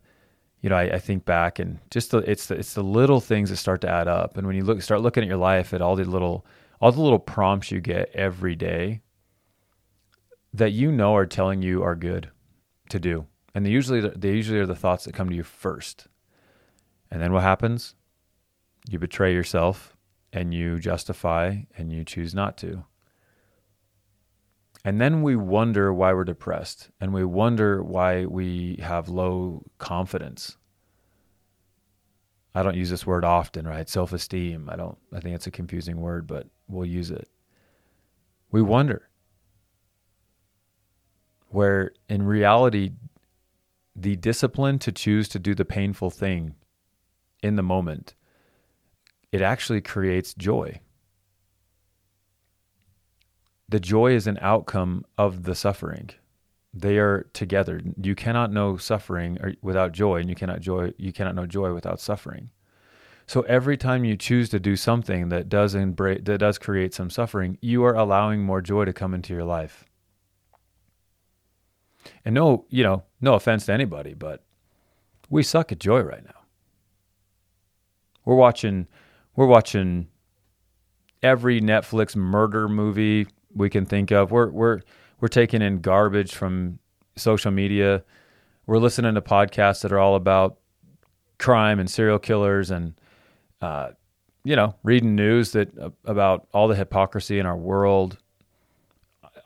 you 0.67 0.71
know, 0.71 0.77
I, 0.77 0.95
I 0.95 0.99
think 0.99 1.25
back 1.25 1.61
and 1.61 1.79
just 1.91 2.11
the, 2.11 2.19
it's 2.19 2.47
the, 2.47 2.57
it's 2.57 2.75
the 2.75 2.83
little 2.83 3.21
things 3.21 3.51
that 3.51 3.57
start 3.57 3.81
to 3.83 3.89
add 3.89 4.09
up. 4.09 4.37
And 4.37 4.47
when 4.49 4.57
you 4.57 4.65
look, 4.65 4.83
start 4.83 5.01
looking 5.01 5.23
at 5.23 5.29
your 5.29 5.37
life 5.37 5.73
at 5.73 5.81
all 5.81 5.95
the 5.95 6.05
little, 6.05 6.45
all 6.81 6.91
the 6.91 7.01
little 7.01 7.21
prompts 7.21 7.71
you 7.71 7.81
get 7.81 8.11
every 8.15 8.57
day 8.57 9.03
that 10.53 10.73
you 10.73 10.91
know 10.91 11.15
are 11.15 11.25
telling 11.25 11.63
you 11.63 11.85
are 11.85 11.95
good 11.95 12.31
to 12.89 12.99
do. 12.99 13.27
And 13.55 13.65
they 13.65 13.71
usually, 13.71 14.01
they 14.01 14.33
usually 14.33 14.59
are 14.59 14.67
the 14.67 14.75
thoughts 14.75 15.05
that 15.05 15.15
come 15.15 15.29
to 15.29 15.37
you 15.37 15.45
first. 15.45 16.09
And 17.11 17.21
then 17.23 17.33
what 17.33 17.43
happens? 17.43 17.95
You 18.89 18.99
betray 18.99 19.33
yourself 19.33 19.97
and 20.33 20.53
you 20.53 20.79
justify 20.79 21.57
and 21.77 21.93
you 21.93 22.05
choose 22.05 22.35
not 22.35 22.57
to. 22.59 22.85
And 24.85 25.01
then 25.01 25.23
we 25.23 25.35
wonder 25.35 25.93
why 25.93 26.13
we're 26.13 26.25
depressed 26.25 26.91
and 27.01 27.13
we 27.13 27.25
wonder 27.25 27.83
why 27.83 28.27
we 28.27 28.79
have 28.83 29.09
low 29.09 29.65
confidence. 29.79 30.57
I 32.55 32.63
don't 32.63 32.77
use 32.77 32.91
this 32.91 33.07
word 33.07 33.25
often, 33.25 33.67
right? 33.67 33.89
Self 33.89 34.13
esteem. 34.13 34.71
I 34.71 34.77
don't, 34.77 34.97
I 35.13 35.21
think 35.21 35.35
it's 35.35 35.47
a 35.47 35.51
confusing 35.51 36.01
word, 36.01 36.27
but 36.27 36.47
we'll 36.69 36.87
use 36.87 37.11
it. 37.11 37.29
We 38.51 38.63
wonder. 38.63 39.09
Where 41.49 41.93
in 42.09 42.23
reality, 42.23 42.93
the 43.95 44.17
discipline 44.17 44.79
to 44.81 44.93
choose 44.93 45.29
to 45.31 45.39
do 45.39 45.55
the 45.55 45.65
painful 45.65 46.11
thing 46.11 46.55
in 47.47 47.57
the 47.57 47.63
moment, 47.63 48.15
it 49.33 49.41
actually 49.41 49.81
creates 49.81 50.35
joy 50.35 50.81
the 53.69 53.81
joy 53.81 54.13
is 54.13 54.27
an 54.27 54.39
outcome 54.41 55.05
of 55.19 55.43
the 55.43 55.55
suffering. 55.55 56.11
They 56.73 56.99
are 56.99 57.27
together. 57.33 57.81
You 58.01 58.15
cannot 58.15 58.53
know 58.53 58.77
suffering 58.77 59.39
uh, 59.43 59.53
without 59.63 59.93
joy, 59.93 60.21
and 60.21 60.29
you 60.29 60.35
cannot 60.35 60.61
joy 60.61 60.93
you 60.99 61.13
cannot 61.13 61.35
know 61.35 61.47
joy 61.47 61.73
without 61.73 62.01
suffering. 62.01 62.51
So 63.27 63.41
every 63.43 63.77
time 63.77 64.05
you 64.05 64.17
choose 64.17 64.51
to 64.51 64.61
do 64.61 64.77
something 64.77 65.31
that 65.31 65.49
does 65.49 65.75
embrace, 65.75 66.21
that 66.25 66.39
does 66.39 66.59
create 66.59 66.95
some 66.95 67.11
suffering, 67.11 67.59
you 67.61 67.83
are 67.85 67.95
allowing 67.95 68.43
more 68.45 68.61
joy 68.61 68.85
to 68.85 68.93
come 68.93 69.15
into 69.15 69.35
your 69.35 69.45
life. 69.45 69.85
And 72.25 72.37
no, 72.37 72.67
you 72.69 72.85
know, 72.85 73.03
no 73.21 73.35
offense 73.35 73.67
to 73.67 73.73
anybody, 73.73 74.15
but 74.15 74.45
we 75.29 75.43
suck 75.43 75.73
at 75.73 75.81
joy 75.81 76.03
right 76.03 76.25
now. 76.25 76.46
We're 78.27 78.35
watching 78.35 78.87
we're 79.37 79.47
watching 79.47 80.09
every 81.23 81.61
Netflix 81.61 82.15
murder 82.15 82.69
movie 82.69 83.29
we 83.55 83.71
can 83.71 83.87
think 83.87 84.11
of. 84.11 84.31
We're 84.31 84.51
we're 84.51 84.81
we're 85.21 85.29
taking 85.29 85.63
in 85.63 85.81
garbage 85.81 86.35
from 86.35 86.79
social 87.17 87.51
media. 87.51 88.05
We're 88.67 88.79
listening 88.79 89.15
to 89.15 89.23
podcasts 89.23 89.83
that 89.83 89.93
are 89.93 89.99
all 89.99 90.17
about 90.17 90.59
crime 91.39 91.79
and 91.79 91.89
serial 91.89 92.19
killers, 92.19 92.71
and 92.71 93.01
uh, 93.63 93.91
you 94.45 94.57
know, 94.57 94.75
reading 94.83 95.15
news 95.15 95.53
that 95.53 95.77
uh, 95.79 95.91
about 96.05 96.49
all 96.53 96.69
the 96.69 96.75
hypocrisy 96.75 97.39
in 97.39 97.47
our 97.47 97.57
world. 97.57 98.19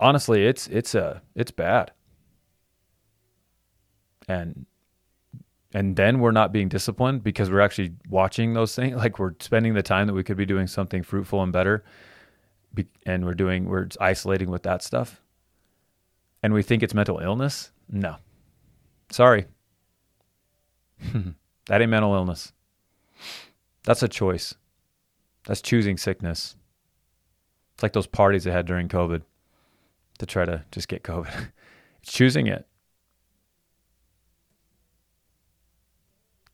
Honestly, 0.00 0.46
it's 0.46 0.66
it's 0.68 0.94
a 0.94 1.04
uh, 1.04 1.18
it's 1.34 1.50
bad, 1.50 1.92
and 4.26 4.64
and 5.72 5.96
then 5.96 6.18
we're 6.20 6.32
not 6.32 6.52
being 6.52 6.68
disciplined 6.68 7.22
because 7.22 7.50
we're 7.50 7.60
actually 7.60 7.92
watching 8.08 8.54
those 8.54 8.74
things. 8.74 8.96
Like 9.00 9.18
we're 9.18 9.34
spending 9.40 9.74
the 9.74 9.82
time 9.82 10.06
that 10.06 10.14
we 10.14 10.24
could 10.24 10.36
be 10.36 10.46
doing 10.46 10.66
something 10.66 11.02
fruitful 11.02 11.42
and 11.42 11.52
better 11.52 11.84
and 13.06 13.24
we're 13.24 13.34
doing 13.34 13.68
we're 13.68 13.88
isolating 14.00 14.50
with 14.50 14.62
that 14.64 14.82
stuff. 14.82 15.20
And 16.42 16.54
we 16.54 16.62
think 16.62 16.82
it's 16.82 16.94
mental 16.94 17.18
illness? 17.18 17.72
No. 17.88 18.16
Sorry. 19.10 19.46
That 21.66 21.80
ain't 21.80 21.90
mental 21.90 22.14
illness. 22.14 22.52
That's 23.84 24.02
a 24.02 24.08
choice. 24.08 24.56
That's 25.44 25.62
choosing 25.62 25.98
sickness. 25.98 26.56
It's 27.74 27.82
like 27.84 27.92
those 27.92 28.08
parties 28.08 28.42
they 28.42 28.50
had 28.50 28.66
during 28.66 28.88
covid 28.88 29.22
to 30.18 30.26
try 30.26 30.44
to 30.44 30.64
just 30.72 30.88
get 30.88 31.04
covid. 31.04 31.50
It's 32.02 32.12
choosing 32.12 32.46
it 32.46 32.66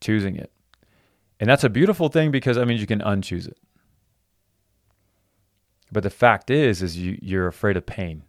choosing 0.01 0.35
it 0.35 0.51
and 1.39 1.49
that's 1.49 1.63
a 1.63 1.69
beautiful 1.69 2.09
thing 2.09 2.31
because 2.31 2.57
i 2.57 2.65
mean 2.65 2.77
you 2.77 2.87
can 2.87 2.99
unchoose 2.99 3.47
it 3.47 3.57
but 5.91 6.03
the 6.03 6.09
fact 6.09 6.49
is, 6.49 6.81
is 6.81 6.97
you, 6.97 7.17
you're 7.21 7.47
afraid 7.47 7.77
of 7.77 7.85
pain. 7.85 8.23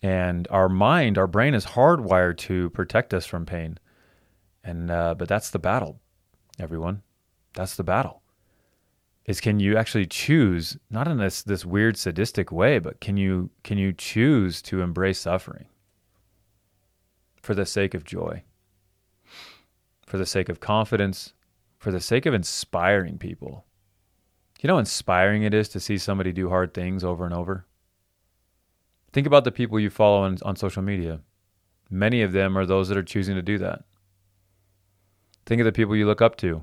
And 0.00 0.48
our 0.50 0.68
mind, 0.68 1.18
our 1.18 1.26
brain 1.26 1.54
is 1.54 1.64
hardwired 1.66 2.36
to 2.38 2.70
protect 2.70 3.14
us 3.14 3.26
from 3.26 3.46
pain. 3.46 3.78
And 4.64 4.90
uh, 4.90 5.14
but 5.14 5.28
that's 5.28 5.50
the 5.50 5.58
battle, 5.58 6.00
everyone. 6.58 7.02
That's 7.54 7.76
the 7.76 7.84
battle. 7.84 8.22
Is 9.24 9.40
can 9.40 9.60
you 9.60 9.76
actually 9.76 10.06
choose, 10.06 10.76
not 10.90 11.06
in 11.06 11.18
this 11.18 11.42
this 11.42 11.64
weird 11.64 11.96
sadistic 11.96 12.50
way, 12.50 12.78
but 12.78 13.00
can 13.00 13.16
you 13.16 13.50
can 13.62 13.78
you 13.78 13.92
choose 13.92 14.62
to 14.62 14.82
embrace 14.82 15.20
suffering 15.20 15.66
for 17.40 17.54
the 17.54 17.66
sake 17.66 17.94
of 17.94 18.04
joy, 18.04 18.44
for 20.12 20.18
the 20.18 20.26
sake 20.26 20.50
of 20.50 20.60
confidence, 20.60 21.32
for 21.78 21.90
the 21.90 21.98
sake 21.98 22.26
of 22.26 22.34
inspiring 22.34 23.16
people? 23.16 23.64
you 24.60 24.68
know 24.68 24.74
how 24.74 24.78
inspiring 24.78 25.42
it 25.42 25.54
is 25.54 25.70
to 25.70 25.80
see 25.80 25.96
somebody 25.96 26.32
do 26.32 26.50
hard 26.50 26.74
things 26.74 27.02
over 27.02 27.24
and 27.24 27.32
over? 27.32 27.64
Think 29.14 29.26
about 29.26 29.44
the 29.44 29.50
people 29.50 29.80
you 29.80 29.88
follow 29.88 30.24
on, 30.24 30.36
on 30.42 30.54
social 30.54 30.82
media. 30.82 31.20
Many 31.88 32.20
of 32.20 32.32
them 32.32 32.58
are 32.58 32.66
those 32.66 32.90
that 32.90 32.98
are 32.98 33.02
choosing 33.02 33.36
to 33.36 33.42
do 33.42 33.56
that. 33.56 33.84
Think 35.46 35.62
of 35.62 35.64
the 35.64 35.72
people 35.72 35.96
you 35.96 36.04
look 36.04 36.20
up 36.20 36.36
to. 36.36 36.62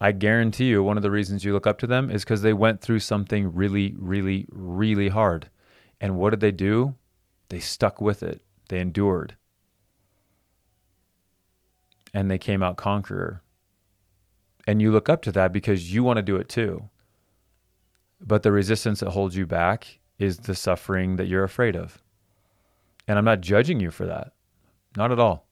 I 0.00 0.12
guarantee 0.12 0.68
you, 0.68 0.82
one 0.82 0.96
of 0.96 1.02
the 1.02 1.10
reasons 1.10 1.44
you 1.44 1.52
look 1.52 1.66
up 1.66 1.78
to 1.80 1.86
them 1.86 2.10
is 2.10 2.24
because 2.24 2.40
they 2.40 2.54
went 2.54 2.80
through 2.80 3.00
something 3.00 3.54
really, 3.54 3.94
really, 3.98 4.46
really 4.50 5.10
hard. 5.10 5.50
And 6.00 6.16
what 6.16 6.30
did 6.30 6.40
they 6.40 6.52
do? 6.52 6.94
They 7.50 7.60
stuck 7.60 8.00
with 8.00 8.22
it, 8.22 8.40
they 8.70 8.80
endured. 8.80 9.36
And 12.12 12.30
they 12.30 12.38
came 12.38 12.62
out 12.62 12.76
conqueror 12.76 13.42
and 14.66 14.80
you 14.80 14.92
look 14.92 15.08
up 15.08 15.22
to 15.22 15.32
that 15.32 15.52
because 15.52 15.92
you 15.92 16.04
want 16.04 16.18
to 16.18 16.22
do 16.22 16.36
it 16.36 16.48
too. 16.48 16.88
But 18.20 18.42
the 18.42 18.52
resistance 18.52 19.00
that 19.00 19.10
holds 19.10 19.36
you 19.36 19.46
back 19.46 19.98
is 20.18 20.38
the 20.38 20.54
suffering 20.54 21.16
that 21.16 21.26
you're 21.26 21.44
afraid 21.44 21.74
of. 21.74 22.02
And 23.08 23.18
I'm 23.18 23.24
not 23.24 23.40
judging 23.40 23.80
you 23.80 23.90
for 23.90 24.06
that. 24.06 24.32
Not 24.96 25.10
at 25.10 25.18
all. 25.18 25.46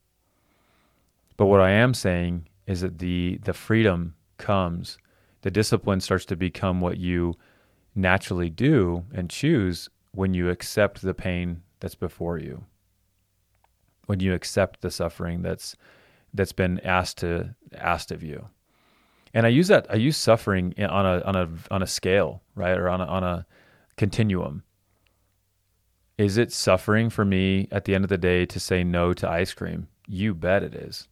But 1.37 1.47
what 1.47 1.61
I 1.61 1.71
am 1.71 1.95
saying 1.95 2.49
is 2.67 2.83
that 2.83 2.99
the 2.99 3.41
the 3.43 3.53
freedom 3.53 4.15
comes, 4.37 4.99
the 5.43 5.51
discipline 5.51 6.01
starts 6.01 6.25
to 6.27 6.37
become 6.37 6.81
what 6.81 6.99
you 6.99 7.35
naturally 7.95 8.51
do 8.51 9.05
and 9.13 9.31
choose 9.31 9.89
when 10.13 10.35
you 10.35 10.51
accept 10.51 11.03
the 11.03 11.15
pain 11.15 11.63
that's 11.81 11.95
before 11.95 12.39
you. 12.39 12.67
When 14.07 14.21
you 14.21 14.35
accept 14.35 14.81
the 14.81 14.91
suffering 14.91 15.43
that's 15.43 15.77
that's 16.35 16.53
been 16.53 16.81
asked 16.81 17.19
to 17.19 17.55
asked 17.75 18.11
of 18.11 18.23
you 18.23 18.49
and 19.35 19.47
I 19.47 19.51
use 19.51 19.69
that 19.69 19.87
I 19.91 19.95
use 19.97 20.17
suffering 20.17 20.75
on 20.79 21.07
a 21.07 21.21
on 21.23 21.37
a 21.37 21.49
on 21.71 21.83
a 21.83 21.87
scale, 21.87 22.43
right, 22.55 22.77
or 22.77 22.89
on 22.89 23.01
a, 23.01 23.05
on 23.05 23.25
a 23.25 23.47
continuum. 23.97 24.63
Is 26.17 26.37
it 26.37 26.53
suffering 26.53 27.11
for 27.11 27.25
me 27.25 27.69
at 27.71 27.85
the 27.85 27.95
end 27.95 28.05
of 28.05 28.09
the 28.09 28.19
day 28.19 28.45
to 28.47 28.59
say 28.59 28.83
no 28.83 29.13
to 29.15 29.29
ice 29.29 29.55
cream? 29.55 29.87
You 30.09 30.35
bet 30.35 30.65
it 30.65 30.75
is. 30.75 31.07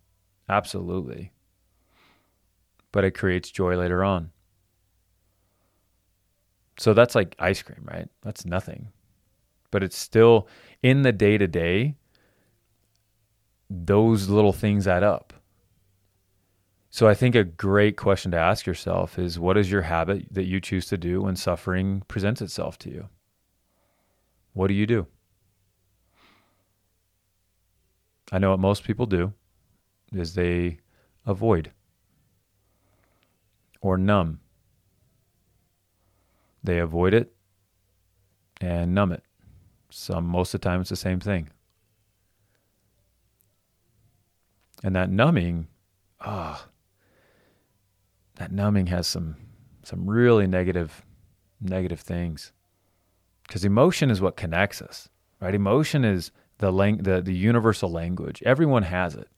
Absolutely. 0.49 1.33
But 2.91 3.05
it 3.05 3.13
creates 3.13 3.51
joy 3.51 3.77
later 3.77 4.03
on. 4.03 4.31
So 6.79 6.93
that's 6.93 7.15
like 7.15 7.37
ice 7.39 7.63
cream, 7.63 7.85
right? 7.85 8.09
That's 8.23 8.45
nothing. 8.45 8.89
But 9.71 9.83
it's 9.83 9.97
still 9.97 10.49
in 10.83 11.03
the 11.03 11.13
day 11.13 11.39
to 11.39 11.47
day, 11.47 11.95
those 13.71 14.29
little 14.29 14.53
things 14.53 14.87
add 14.87 15.03
up. 15.03 15.33
So 16.91 17.09
I 17.09 17.15
think 17.15 17.35
a 17.35 17.45
great 17.45 17.97
question 17.97 18.31
to 18.31 18.39
ask 18.39 18.67
yourself 18.67 19.19
is 19.19 19.39
what 19.39 19.57
is 19.59 19.71
your 19.71 19.83
habit 19.83 20.27
that 20.33 20.47
you 20.47 20.61
choose 20.61 20.87
to 20.87 20.97
do 20.97 21.23
when 21.23 21.37
suffering 21.37 22.03
presents 22.09 22.41
itself 22.41 22.79
to 22.79 22.91
you? 22.91 23.09
What 24.55 24.69
do 24.69 24.75
you 24.75 24.87
do? 24.87 25.07
I 28.33 28.39
know 28.39 28.51
what 28.51 28.61
most 28.61 28.85
people 28.85 29.07
do 29.07 29.35
is 30.13 30.35
they 30.35 30.79
avoid. 31.27 31.73
or 33.81 33.97
numb. 33.97 34.41
They 36.65 36.79
avoid 36.79 37.15
it 37.15 37.33
and 38.61 38.95
numb 38.95 39.13
it. 39.13 39.23
Some 39.91 40.25
most 40.25 40.55
of 40.55 40.61
the 40.61 40.69
time 40.69 40.81
it's 40.81 40.91
the 40.91 40.97
same 40.97 41.21
thing. 41.21 41.51
And 44.85 44.95
that 44.95 45.11
numbing, 45.11 45.69
ah, 46.21 46.67
oh, 46.67 46.71
that 48.37 48.53
numbing 48.53 48.87
has 48.89 49.07
some 49.07 49.37
some 49.83 50.09
really 50.09 50.47
negative 50.47 51.05
negative 51.61 52.01
things. 52.01 52.53
Because 53.47 53.65
emotion 53.65 54.11
is 54.11 54.21
what 54.21 54.37
connects 54.37 54.83
us, 54.83 55.09
right? 55.41 55.55
Emotion 55.55 56.05
is 56.05 56.31
the, 56.59 56.73
lang- 56.73 56.99
the 56.99 57.23
the 57.23 57.35
universal 57.35 57.91
language. 57.91 58.43
Everyone 58.45 58.83
has 58.83 59.15
it. 59.15 59.29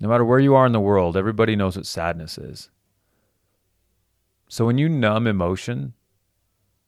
No 0.00 0.08
matter 0.08 0.24
where 0.24 0.38
you 0.38 0.54
are 0.54 0.66
in 0.66 0.72
the 0.72 0.80
world, 0.80 1.16
everybody 1.16 1.56
knows 1.56 1.76
what 1.76 1.86
sadness 1.86 2.36
is. 2.38 2.70
So 4.48 4.66
when 4.66 4.78
you 4.78 4.88
numb 4.88 5.26
emotion 5.26 5.94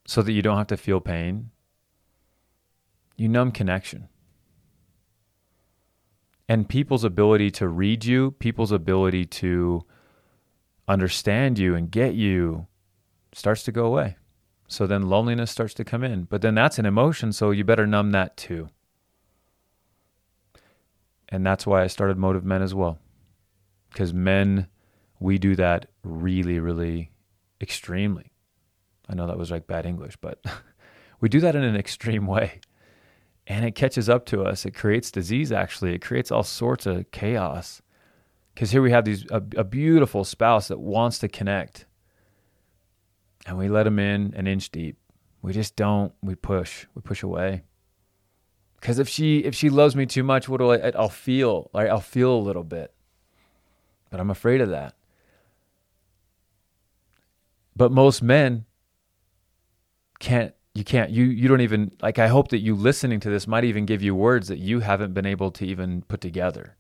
so 0.06 0.22
that 0.22 0.32
you 0.32 0.42
don't 0.42 0.58
have 0.58 0.66
to 0.68 0.76
feel 0.76 1.00
pain, 1.00 1.50
you 3.16 3.28
numb 3.28 3.50
connection. 3.50 4.08
And 6.48 6.68
people's 6.68 7.04
ability 7.04 7.50
to 7.52 7.68
read 7.68 8.04
you, 8.04 8.30
people's 8.32 8.72
ability 8.72 9.26
to 9.26 9.84
understand 10.86 11.58
you 11.58 11.74
and 11.74 11.90
get 11.90 12.14
you 12.14 12.66
starts 13.32 13.62
to 13.64 13.72
go 13.72 13.84
away. 13.84 14.16
So 14.66 14.86
then 14.86 15.08
loneliness 15.08 15.50
starts 15.50 15.74
to 15.74 15.84
come 15.84 16.02
in. 16.02 16.24
But 16.24 16.42
then 16.42 16.54
that's 16.54 16.78
an 16.78 16.86
emotion, 16.86 17.32
so 17.32 17.50
you 17.50 17.64
better 17.64 17.86
numb 17.86 18.12
that 18.12 18.36
too. 18.36 18.68
And 21.28 21.44
that's 21.44 21.66
why 21.66 21.82
I 21.82 21.86
started 21.86 22.16
Motive 22.16 22.44
Men 22.44 22.62
as 22.62 22.74
well. 22.74 22.98
Because 23.90 24.14
men, 24.14 24.68
we 25.20 25.38
do 25.38 25.56
that 25.56 25.86
really, 26.02 26.58
really 26.58 27.10
extremely. 27.60 28.32
I 29.08 29.14
know 29.14 29.26
that 29.26 29.38
was 29.38 29.50
like 29.50 29.66
bad 29.66 29.86
English, 29.86 30.16
but 30.20 30.44
we 31.20 31.28
do 31.28 31.40
that 31.40 31.56
in 31.56 31.64
an 31.64 31.76
extreme 31.76 32.26
way. 32.26 32.60
And 33.48 33.64
it 33.64 33.74
catches 33.74 34.10
up 34.10 34.26
to 34.26 34.42
us. 34.42 34.66
It 34.66 34.74
creates 34.74 35.10
disease, 35.10 35.50
actually. 35.50 35.94
It 35.94 36.02
creates 36.02 36.30
all 36.30 36.42
sorts 36.42 36.84
of 36.84 37.10
chaos. 37.10 37.80
Because 38.54 38.70
here 38.70 38.82
we 38.82 38.90
have 38.90 39.06
these 39.06 39.24
a, 39.30 39.42
a 39.56 39.64
beautiful 39.64 40.22
spouse 40.22 40.68
that 40.68 40.78
wants 40.78 41.18
to 41.20 41.28
connect. 41.28 41.86
And 43.46 43.56
we 43.56 43.68
let 43.68 43.84
them 43.84 43.98
in 43.98 44.34
an 44.36 44.46
inch 44.46 44.70
deep. 44.70 44.98
We 45.40 45.54
just 45.54 45.76
don't. 45.76 46.12
We 46.22 46.34
push. 46.34 46.86
We 46.94 47.00
push 47.00 47.22
away. 47.22 47.62
Because 48.78 48.98
if 48.98 49.08
she 49.08 49.38
if 49.38 49.54
she 49.54 49.70
loves 49.70 49.96
me 49.96 50.04
too 50.04 50.22
much, 50.22 50.46
what 50.46 50.58
do 50.58 50.70
I? 50.70 50.90
I'll 50.90 51.08
feel. 51.08 51.70
I'll 51.74 52.00
feel 52.00 52.34
a 52.34 52.38
little 52.38 52.64
bit. 52.64 52.92
But 54.10 54.20
I'm 54.20 54.30
afraid 54.30 54.60
of 54.60 54.68
that. 54.68 54.94
But 57.74 57.92
most 57.92 58.22
men 58.22 58.66
can't 60.18 60.54
you 60.78 60.85
can't 60.85 61.11
you 61.11 61.25
you 61.25 61.49
don't 61.49 61.61
even 61.61 61.90
like 62.00 62.20
I 62.20 62.28
hope 62.28 62.49
that 62.49 62.61
you 62.61 62.76
listening 62.76 63.18
to 63.20 63.30
this 63.30 63.49
might 63.49 63.64
even 63.64 63.85
give 63.85 64.00
you 64.00 64.14
words 64.14 64.47
that 64.47 64.58
you 64.58 64.78
haven't 64.78 65.12
been 65.12 65.26
able 65.26 65.50
to 65.50 65.66
even 65.66 66.02
put 66.02 66.20
together. 66.20 66.76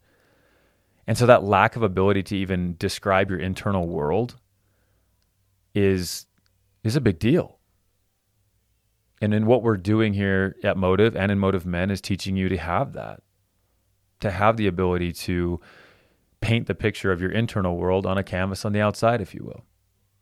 And 1.08 1.18
so 1.18 1.26
that 1.26 1.42
lack 1.42 1.74
of 1.74 1.82
ability 1.82 2.22
to 2.24 2.36
even 2.36 2.76
describe 2.78 3.28
your 3.28 3.40
internal 3.40 3.88
world 3.88 4.36
is 5.74 6.26
is 6.84 6.94
a 6.94 7.00
big 7.00 7.18
deal. 7.18 7.58
And 9.20 9.34
in 9.34 9.46
what 9.46 9.64
we're 9.64 9.76
doing 9.76 10.14
here 10.14 10.54
at 10.62 10.76
Motive 10.76 11.16
and 11.16 11.32
in 11.32 11.40
Motive 11.40 11.66
Men 11.66 11.90
is 11.90 12.00
teaching 12.00 12.36
you 12.36 12.48
to 12.48 12.56
have 12.56 12.92
that. 12.92 13.20
To 14.20 14.30
have 14.30 14.56
the 14.56 14.68
ability 14.68 15.12
to 15.12 15.60
paint 16.40 16.68
the 16.68 16.74
picture 16.74 17.10
of 17.10 17.20
your 17.20 17.32
internal 17.32 17.76
world 17.76 18.06
on 18.06 18.16
a 18.16 18.22
canvas 18.22 18.64
on 18.64 18.72
the 18.72 18.80
outside, 18.80 19.20
if 19.20 19.34
you 19.34 19.42
will, 19.44 19.64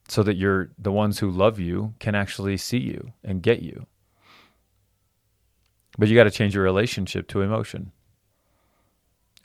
so 0.09 0.23
that 0.23 0.37
you're 0.37 0.71
the 0.79 0.93
ones 0.93 1.19
who 1.19 1.31
love 1.31 1.59
you 1.59 1.95
can 1.99 2.15
actually 2.15 2.57
see 2.57 2.79
you 2.79 3.13
and 3.25 3.43
get 3.43 3.63
you. 3.63 3.87
But 5.99 6.09
you 6.09 6.15
got 6.15 6.25
to 6.25 6.31
change 6.31 6.55
your 6.55 6.65
relationship 6.65 7.27
to 7.29 7.41
emotion 7.41 7.93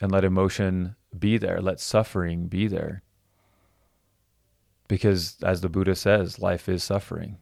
and 0.00 0.12
let 0.12 0.24
emotion 0.24 0.96
be 1.18 1.38
there, 1.38 1.60
let 1.60 1.80
suffering 1.80 2.46
be 2.46 2.66
there. 2.66 3.02
Because 4.88 5.36
as 5.42 5.60
the 5.60 5.68
Buddha 5.68 5.94
says, 5.94 6.38
life 6.38 6.68
is 6.68 6.84
suffering. 6.84 7.38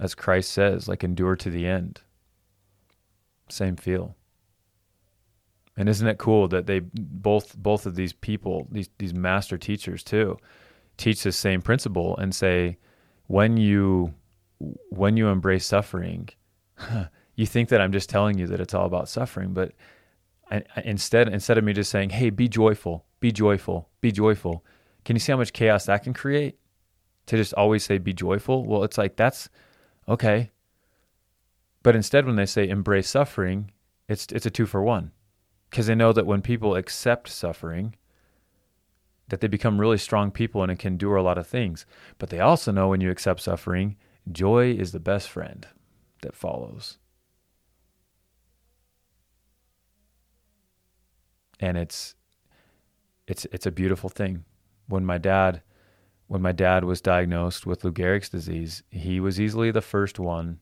As 0.00 0.14
Christ 0.14 0.52
says, 0.52 0.88
like 0.88 1.04
endure 1.04 1.36
to 1.36 1.50
the 1.50 1.66
end. 1.66 2.00
Same 3.48 3.76
feel. 3.76 4.16
And 5.76 5.88
isn't 5.88 6.06
it 6.06 6.18
cool 6.18 6.48
that 6.48 6.66
they 6.66 6.80
both 6.80 7.56
both 7.56 7.86
of 7.86 7.94
these 7.94 8.12
people, 8.12 8.66
these 8.70 8.88
these 8.98 9.14
master 9.14 9.58
teachers 9.58 10.02
too, 10.02 10.38
teach 10.98 11.22
the 11.22 11.32
same 11.32 11.62
principle 11.62 12.16
and 12.18 12.34
say, 12.34 12.76
when 13.28 13.56
you 13.56 14.14
when 14.90 15.16
you 15.16 15.28
embrace 15.28 15.64
suffering, 15.64 16.28
you 17.36 17.46
think 17.46 17.68
that 17.68 17.80
I'm 17.80 17.92
just 17.92 18.10
telling 18.10 18.36
you 18.38 18.46
that 18.48 18.60
it's 18.60 18.74
all 18.74 18.86
about 18.86 19.08
suffering, 19.08 19.54
but 19.54 19.72
I, 20.50 20.62
instead 20.84 21.28
instead 21.28 21.56
of 21.56 21.64
me 21.64 21.72
just 21.72 21.90
saying, 21.90 22.10
"Hey, 22.10 22.30
be 22.30 22.48
joyful, 22.48 23.06
be 23.20 23.30
joyful, 23.30 23.88
be 24.00 24.10
joyful," 24.10 24.64
can 25.04 25.14
you 25.14 25.20
see 25.20 25.32
how 25.32 25.38
much 25.38 25.52
chaos 25.52 25.86
that 25.86 26.02
can 26.02 26.12
create? 26.12 26.58
To 27.26 27.36
just 27.36 27.54
always 27.54 27.84
say, 27.84 27.98
"Be 27.98 28.12
joyful," 28.12 28.64
well, 28.64 28.82
it's 28.84 28.98
like 28.98 29.16
that's 29.16 29.48
okay. 30.08 30.50
But 31.82 31.94
instead, 31.94 32.26
when 32.26 32.36
they 32.36 32.46
say 32.46 32.68
embrace 32.68 33.08
suffering, 33.08 33.70
it's 34.08 34.26
it's 34.32 34.46
a 34.46 34.50
two 34.50 34.66
for 34.66 34.82
one 34.82 35.12
because 35.70 35.86
they 35.86 35.94
know 35.94 36.12
that 36.12 36.26
when 36.26 36.42
people 36.42 36.74
accept 36.74 37.28
suffering, 37.28 37.94
that 39.28 39.40
they 39.40 39.48
become 39.48 39.80
really 39.80 39.98
strong 39.98 40.30
people 40.30 40.62
and 40.62 40.72
it 40.72 40.78
can 40.78 40.94
endure 40.94 41.16
a 41.16 41.22
lot 41.22 41.38
of 41.38 41.46
things. 41.46 41.86
But 42.18 42.30
they 42.30 42.40
also 42.40 42.72
know 42.72 42.88
when 42.88 43.00
you 43.00 43.10
accept 43.10 43.40
suffering, 43.40 43.96
joy 44.30 44.72
is 44.72 44.92
the 44.92 45.00
best 45.00 45.28
friend 45.28 45.66
that 46.22 46.34
follows. 46.34 46.98
And 51.60 51.76
it's 51.76 52.14
it's 53.26 53.46
it's 53.52 53.66
a 53.66 53.72
beautiful 53.72 54.08
thing. 54.08 54.44
When 54.86 55.04
my 55.04 55.18
dad 55.18 55.62
when 56.28 56.42
my 56.42 56.52
dad 56.52 56.84
was 56.84 57.00
diagnosed 57.00 57.66
with 57.66 57.84
Lou 57.84 57.92
Gehrig's 57.92 58.28
disease, 58.28 58.82
he 58.90 59.18
was 59.18 59.40
easily 59.40 59.70
the 59.70 59.80
first 59.80 60.18
one 60.18 60.60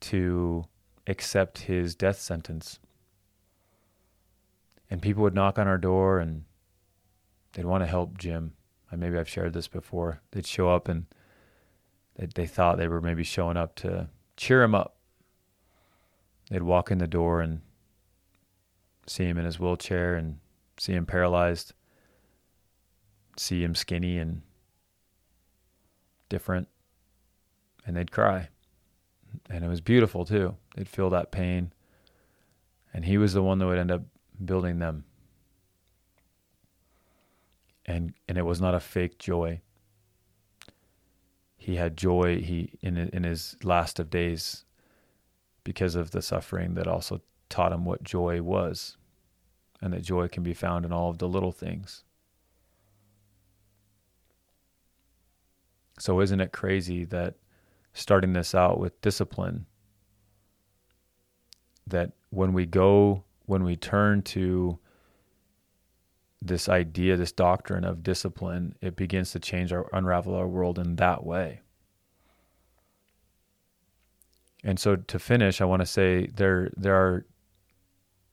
to 0.00 0.64
accept 1.06 1.58
his 1.58 1.94
death 1.94 2.18
sentence 2.18 2.78
and 4.90 5.02
people 5.02 5.22
would 5.22 5.34
knock 5.34 5.58
on 5.58 5.66
our 5.66 5.76
door 5.78 6.20
and 6.20 6.44
they'd 7.54 7.64
want 7.64 7.82
to 7.82 7.86
help 7.88 8.18
Jim. 8.18 8.52
Maybe 8.96 9.18
I've 9.18 9.28
shared 9.28 9.54
this 9.54 9.66
before. 9.66 10.20
They'd 10.30 10.46
show 10.46 10.68
up 10.68 10.88
and 10.88 11.06
they, 12.16 12.28
they 12.32 12.46
thought 12.46 12.78
they 12.78 12.86
were 12.86 13.00
maybe 13.00 13.24
showing 13.24 13.56
up 13.56 13.74
to 13.76 14.08
cheer 14.36 14.62
him 14.62 14.74
up. 14.74 14.96
They'd 16.50 16.62
walk 16.62 16.90
in 16.90 16.98
the 16.98 17.08
door 17.08 17.40
and 17.40 17.62
see 19.06 19.24
him 19.24 19.38
in 19.38 19.44
his 19.44 19.58
wheelchair 19.58 20.14
and 20.14 20.38
see 20.78 20.92
him 20.92 21.06
paralyzed, 21.06 21.72
see 23.36 23.62
him 23.62 23.74
skinny 23.74 24.18
and 24.18 24.42
different, 26.28 26.68
and 27.86 27.96
they'd 27.96 28.12
cry. 28.12 28.48
And 29.50 29.64
it 29.64 29.68
was 29.68 29.80
beautiful 29.80 30.24
too. 30.24 30.56
They'd 30.76 30.88
feel 30.88 31.10
that 31.10 31.32
pain. 31.32 31.72
And 32.92 33.04
he 33.04 33.18
was 33.18 33.32
the 33.32 33.42
one 33.42 33.58
that 33.58 33.66
would 33.66 33.78
end 33.78 33.90
up 33.90 34.02
building 34.44 34.78
them. 34.78 35.04
And 37.86 38.14
and 38.28 38.38
it 38.38 38.46
was 38.46 38.60
not 38.60 38.74
a 38.74 38.80
fake 38.80 39.18
joy. 39.18 39.60
He 41.56 41.76
had 41.76 41.96
joy 41.96 42.40
he 42.40 42.78
in 42.80 42.96
in 42.96 43.24
his 43.24 43.56
last 43.62 43.98
of 43.98 44.10
days 44.10 44.64
because 45.64 45.94
of 45.94 46.10
the 46.10 46.22
suffering 46.22 46.74
that 46.74 46.86
also 46.86 47.20
taught 47.48 47.72
him 47.72 47.84
what 47.84 48.02
joy 48.02 48.42
was 48.42 48.96
and 49.80 49.92
that 49.92 50.02
joy 50.02 50.28
can 50.28 50.42
be 50.42 50.54
found 50.54 50.84
in 50.84 50.92
all 50.92 51.10
of 51.10 51.18
the 51.18 51.28
little 51.28 51.52
things. 51.52 52.04
So 55.98 56.20
isn't 56.20 56.40
it 56.40 56.52
crazy 56.52 57.04
that 57.04 57.36
starting 57.92 58.32
this 58.32 58.54
out 58.54 58.78
with 58.78 59.00
discipline 59.00 59.66
that 61.86 62.12
when 62.30 62.52
we 62.52 62.66
go 62.66 63.24
when 63.46 63.62
we 63.62 63.76
turn 63.76 64.22
to 64.22 64.78
this 66.44 66.68
idea, 66.68 67.16
this 67.16 67.32
doctrine 67.32 67.84
of 67.84 68.02
discipline, 68.02 68.74
it 68.80 68.96
begins 68.96 69.32
to 69.32 69.40
change 69.40 69.72
our 69.72 69.88
unravel 69.92 70.34
our 70.34 70.46
world 70.46 70.78
in 70.78 70.96
that 70.96 71.24
way. 71.24 71.60
And 74.62 74.78
so 74.78 74.96
to 74.96 75.18
finish, 75.18 75.60
I 75.60 75.64
want 75.64 75.80
to 75.80 75.86
say 75.86 76.26
there 76.26 76.70
there 76.76 76.94
are 76.94 77.26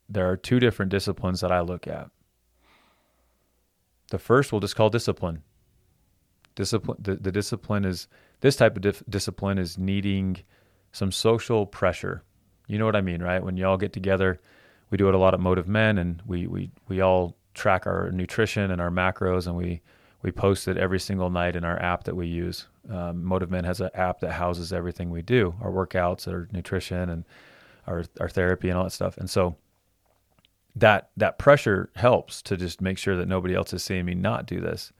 there 0.09 0.29
are 0.29 0.37
two 0.37 0.59
different 0.59 0.91
disciplines 0.91 1.41
that 1.41 1.51
I 1.51 1.61
look 1.61 1.87
at. 1.87 2.09
The 4.09 4.19
first 4.19 4.51
we'll 4.51 4.61
just 4.61 4.75
call 4.75 4.89
discipline. 4.89 5.43
Discipline 6.55 6.97
the, 7.01 7.15
the 7.15 7.31
discipline 7.31 7.85
is 7.85 8.07
this 8.41 8.55
type 8.55 8.75
of 8.75 8.81
dif- 8.81 9.03
discipline 9.09 9.57
is 9.57 9.77
needing 9.77 10.37
some 10.91 11.11
social 11.11 11.65
pressure. 11.65 12.23
You 12.67 12.77
know 12.77 12.85
what 12.85 12.95
I 12.95 13.01
mean, 13.01 13.21
right? 13.21 13.43
When 13.43 13.57
you 13.57 13.65
all 13.65 13.77
get 13.77 13.93
together 13.93 14.39
we 14.91 14.97
do 14.97 15.07
it 15.07 15.15
a 15.15 15.17
lot 15.17 15.33
at 15.33 15.39
Motive 15.39 15.67
Men, 15.67 15.97
and 15.97 16.21
we 16.27 16.45
we 16.45 16.69
we 16.87 17.01
all 17.01 17.35
track 17.53 17.85
our 17.87 18.11
nutrition 18.11 18.71
and 18.71 18.81
our 18.81 18.91
macros, 18.91 19.47
and 19.47 19.55
we 19.55 19.81
We 20.23 20.31
post 20.31 20.67
it 20.67 20.77
every 20.77 20.99
single 20.99 21.31
night 21.31 21.55
in 21.55 21.63
our 21.63 21.81
app 21.81 22.03
that 22.03 22.15
we 22.15 22.27
use. 22.27 22.67
Um, 22.89 23.23
Motive 23.23 23.49
Men 23.49 23.63
has 23.63 23.81
an 23.81 23.89
app 23.95 24.19
that 24.19 24.33
houses 24.33 24.71
everything 24.71 25.09
we 25.09 25.23
do, 25.23 25.55
our 25.61 25.71
workouts, 25.71 26.27
our 26.27 26.47
nutrition, 26.51 27.09
and 27.09 27.25
our 27.87 28.03
our 28.19 28.29
therapy 28.29 28.69
and 28.69 28.77
all 28.77 28.83
that 28.83 28.91
stuff. 28.91 29.17
And 29.17 29.29
so 29.29 29.55
that 30.75 31.09
that 31.17 31.39
pressure 31.39 31.89
helps 31.95 32.41
to 32.43 32.55
just 32.55 32.81
make 32.81 32.97
sure 32.99 33.17
that 33.17 33.27
nobody 33.27 33.55
else 33.55 33.73
is 33.73 33.83
seeing 33.83 34.05
me 34.05 34.13
not 34.13 34.45
do 34.45 34.59
this. 34.61 34.93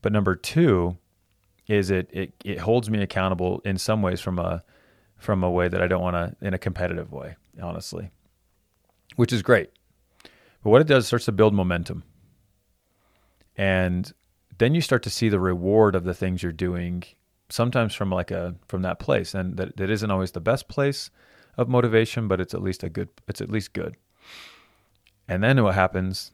But 0.00 0.12
number 0.12 0.34
two 0.34 0.96
is 1.68 1.90
it 1.90 2.10
it 2.12 2.32
it 2.44 2.58
holds 2.58 2.90
me 2.90 3.00
accountable 3.00 3.62
in 3.64 3.78
some 3.78 4.02
ways 4.02 4.20
from 4.20 4.38
a 4.38 4.64
from 5.18 5.44
a 5.44 5.50
way 5.50 5.68
that 5.68 5.80
I 5.80 5.86
don't 5.86 6.02
want 6.02 6.16
to 6.16 6.46
in 6.46 6.52
a 6.52 6.58
competitive 6.58 7.12
way, 7.12 7.36
honestly. 7.62 8.10
Which 9.14 9.32
is 9.32 9.42
great. 9.42 9.70
But 10.62 10.70
what 10.70 10.80
it 10.80 10.86
does 10.86 11.04
it 11.04 11.06
starts 11.08 11.24
to 11.26 11.32
build 11.32 11.54
momentum. 11.54 12.04
And 13.56 14.12
then 14.58 14.74
you 14.74 14.80
start 14.80 15.02
to 15.04 15.10
see 15.10 15.28
the 15.28 15.40
reward 15.40 15.94
of 15.94 16.04
the 16.04 16.14
things 16.14 16.42
you're 16.42 16.52
doing 16.52 17.04
sometimes 17.48 17.94
from 17.94 18.10
like 18.10 18.30
a 18.30 18.54
from 18.66 18.82
that 18.82 18.98
place. 18.98 19.34
And 19.34 19.56
that, 19.56 19.76
that 19.76 19.90
isn't 19.90 20.10
always 20.10 20.32
the 20.32 20.40
best 20.40 20.68
place 20.68 21.10
of 21.58 21.68
motivation 21.68 22.28
but 22.28 22.40
it's 22.40 22.54
at 22.54 22.62
least 22.62 22.82
a 22.82 22.88
good 22.88 23.08
it's 23.28 23.40
at 23.40 23.50
least 23.50 23.72
good. 23.72 23.96
And 25.28 25.42
then 25.42 25.62
what 25.62 25.74
happens 25.74 26.32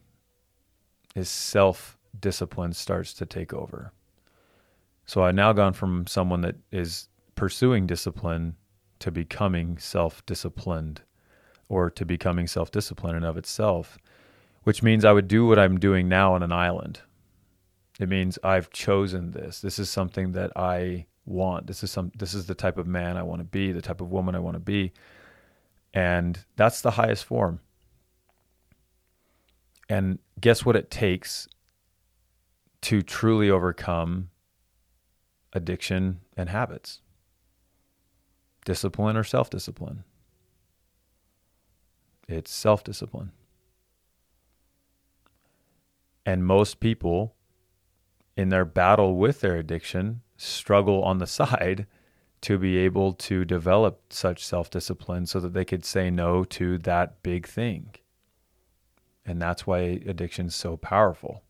is 1.14 1.28
self 1.28 1.98
discipline 2.18 2.72
starts 2.72 3.12
to 3.14 3.26
take 3.26 3.52
over. 3.52 3.92
So 5.06 5.24
i've 5.24 5.34
now 5.34 5.52
gone 5.52 5.72
from 5.72 6.06
someone 6.06 6.42
that 6.42 6.56
is 6.70 7.08
pursuing 7.34 7.86
discipline 7.86 8.56
to 9.00 9.10
becoming 9.10 9.78
self 9.78 10.24
disciplined 10.26 11.02
or 11.68 11.90
to 11.90 12.04
becoming 12.04 12.46
self 12.46 12.70
disciplined 12.70 13.16
in 13.16 13.24
of 13.24 13.36
itself 13.36 13.98
which 14.64 14.82
means 14.82 15.04
i 15.04 15.12
would 15.12 15.28
do 15.28 15.46
what 15.46 15.58
i'm 15.58 15.78
doing 15.78 16.08
now 16.08 16.34
on 16.34 16.42
an 16.42 16.52
island 16.52 17.00
it 17.98 18.08
means 18.08 18.38
I've 18.44 18.70
chosen 18.70 19.32
this. 19.32 19.60
This 19.60 19.78
is 19.78 19.90
something 19.90 20.32
that 20.32 20.52
I 20.56 21.06
want. 21.26 21.66
This 21.66 21.82
is 21.82 21.90
some 21.90 22.12
this 22.16 22.32
is 22.32 22.46
the 22.46 22.54
type 22.54 22.78
of 22.78 22.86
man 22.86 23.16
I 23.16 23.22
want 23.22 23.40
to 23.40 23.44
be, 23.44 23.72
the 23.72 23.82
type 23.82 24.00
of 24.00 24.10
woman 24.10 24.34
I 24.34 24.38
want 24.38 24.54
to 24.54 24.60
be. 24.60 24.92
And 25.92 26.38
that's 26.56 26.80
the 26.80 26.92
highest 26.92 27.24
form. 27.24 27.60
And 29.88 30.18
guess 30.40 30.64
what 30.64 30.76
it 30.76 30.90
takes 30.90 31.48
to 32.82 33.02
truly 33.02 33.50
overcome 33.50 34.30
addiction 35.52 36.20
and 36.36 36.50
habits? 36.50 37.00
Discipline 38.64 39.16
or 39.16 39.24
self 39.24 39.50
discipline? 39.50 40.04
It's 42.28 42.52
self 42.52 42.84
discipline. 42.84 43.32
And 46.28 46.44
most 46.44 46.78
people 46.78 47.34
in 48.36 48.50
their 48.50 48.66
battle 48.66 49.16
with 49.16 49.40
their 49.40 49.56
addiction 49.56 50.20
struggle 50.36 51.02
on 51.02 51.16
the 51.16 51.26
side 51.40 51.86
to 52.42 52.58
be 52.58 52.76
able 52.76 53.14
to 53.14 53.46
develop 53.46 54.12
such 54.12 54.44
self 54.44 54.68
discipline 54.68 55.24
so 55.24 55.40
that 55.40 55.54
they 55.54 55.64
could 55.64 55.86
say 55.86 56.10
no 56.10 56.44
to 56.44 56.76
that 56.80 57.22
big 57.22 57.46
thing. 57.46 57.94
And 59.24 59.40
that's 59.40 59.66
why 59.66 60.02
addiction 60.04 60.48
is 60.48 60.54
so 60.54 60.76
powerful. 60.76 61.44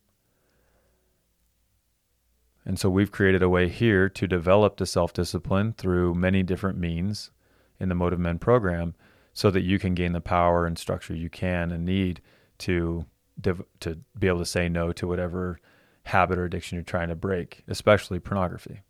And 2.64 2.78
so 2.78 2.88
we've 2.88 3.10
created 3.10 3.42
a 3.42 3.48
way 3.48 3.68
here 3.68 4.08
to 4.08 4.28
develop 4.28 4.76
the 4.76 4.86
self 4.86 5.12
discipline 5.12 5.72
through 5.72 6.14
many 6.14 6.44
different 6.44 6.78
means 6.78 7.32
in 7.80 7.88
the 7.88 7.96
Motive 7.96 8.20
Men 8.20 8.38
program 8.38 8.94
so 9.32 9.50
that 9.50 9.62
you 9.62 9.80
can 9.80 9.94
gain 9.94 10.12
the 10.12 10.20
power 10.20 10.66
and 10.66 10.78
structure 10.78 11.16
you 11.16 11.28
can 11.28 11.72
and 11.72 11.84
need 11.84 12.20
to 12.58 13.06
to 13.42 13.98
be 14.18 14.28
able 14.28 14.38
to 14.38 14.46
say 14.46 14.68
no 14.68 14.92
to 14.92 15.06
whatever 15.06 15.60
habit 16.04 16.38
or 16.38 16.44
addiction 16.44 16.76
you're 16.76 16.84
trying 16.84 17.08
to 17.08 17.14
break, 17.14 17.62
especially 17.68 18.18
pornography. 18.18 18.82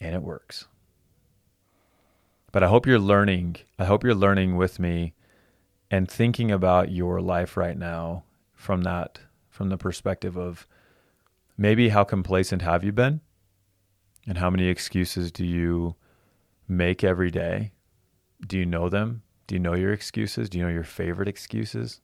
And 0.00 0.14
it 0.14 0.22
works. 0.22 0.66
But 2.52 2.62
I 2.62 2.68
hope 2.68 2.86
you're 2.86 2.98
learning. 2.98 3.56
I 3.78 3.84
hope 3.84 4.04
you're 4.04 4.14
learning 4.14 4.56
with 4.56 4.78
me 4.78 5.14
and 5.90 6.10
thinking 6.10 6.50
about 6.50 6.90
your 6.90 7.20
life 7.20 7.56
right 7.56 7.76
now 7.76 8.24
from 8.54 8.82
that 8.82 9.20
from 9.56 9.70
the 9.70 9.78
perspective 9.78 10.36
of 10.36 10.66
maybe 11.56 11.88
how 11.88 12.04
complacent 12.04 12.60
have 12.60 12.84
you 12.84 12.92
been? 12.92 13.20
And 14.26 14.38
how 14.38 14.50
many 14.50 14.66
excuses 14.66 15.32
do 15.32 15.46
you 15.46 15.96
make 16.68 17.02
every 17.02 17.30
day? 17.30 17.72
Do 18.46 18.58
you 18.58 18.66
know 18.66 18.88
them? 18.90 19.22
Do 19.46 19.54
you 19.54 19.60
know 19.60 19.74
your 19.74 19.92
excuses? 19.92 20.50
Do 20.50 20.58
you 20.58 20.64
know 20.64 20.70
your 20.70 20.84
favorite 20.84 21.28
excuses? 21.28 22.00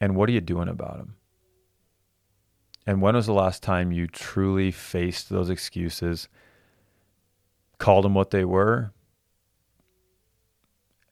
And 0.00 0.16
what 0.16 0.28
are 0.28 0.32
you 0.32 0.40
doing 0.40 0.68
about 0.68 0.98
them? 0.98 1.16
And 2.86 3.02
when 3.02 3.16
was 3.16 3.26
the 3.26 3.32
last 3.32 3.62
time 3.62 3.90
you 3.90 4.06
truly 4.06 4.70
faced 4.70 5.28
those 5.28 5.50
excuses, 5.50 6.28
called 7.78 8.04
them 8.04 8.14
what 8.14 8.30
they 8.30 8.44
were, 8.44 8.92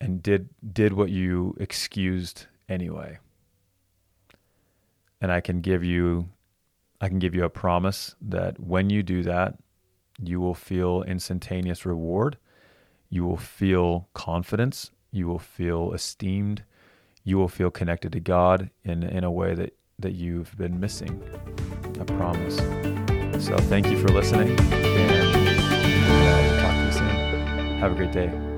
and 0.01 0.23
did 0.23 0.49
did 0.73 0.93
what 0.93 1.11
you 1.11 1.57
excused 1.59 2.47
anyway? 2.69 3.19
And 5.21 5.33
I 5.33 5.41
can 5.41 5.61
give 5.61 5.83
you 5.83 6.29
I 7.01 7.09
can 7.09 7.19
give 7.19 7.35
you 7.35 7.45
a 7.45 7.51
promise 7.51 8.15
that 8.21 8.61
when 8.61 8.89
you 8.89 9.03
do 9.03 9.23
that, 9.25 9.59
you 10.23 10.41
will 10.41 10.55
feel 10.55 11.03
instantaneous 11.03 11.85
reward. 11.85 12.39
You 13.11 13.25
will 13.25 13.37
feel 13.37 14.09
confidence. 14.15 14.91
You 15.11 15.27
will 15.27 15.39
feel 15.39 15.93
esteemed 15.93 16.63
you 17.25 17.39
will 17.39 17.49
feel 17.49 17.71
connected 17.71 18.13
to 18.13 18.21
God 18.21 18.71
in, 18.85 19.03
in 19.03 19.25
a 19.25 19.31
way 19.31 19.55
that, 19.55 19.77
that 19.99 20.13
you've 20.13 20.57
been 20.57 20.79
missing. 20.79 21.23
I 22.01 22.05
promise. 22.05 22.57
So 23.45 23.57
thank 23.59 23.89
you 23.89 23.99
for 23.99 24.09
listening, 24.09 24.59
and 24.61 26.61
talk 26.61 26.75
to 26.75 26.87
you 26.87 26.93
soon. 26.93 27.79
Have 27.79 27.93
a 27.93 27.95
great 27.95 28.13
day. 28.13 28.54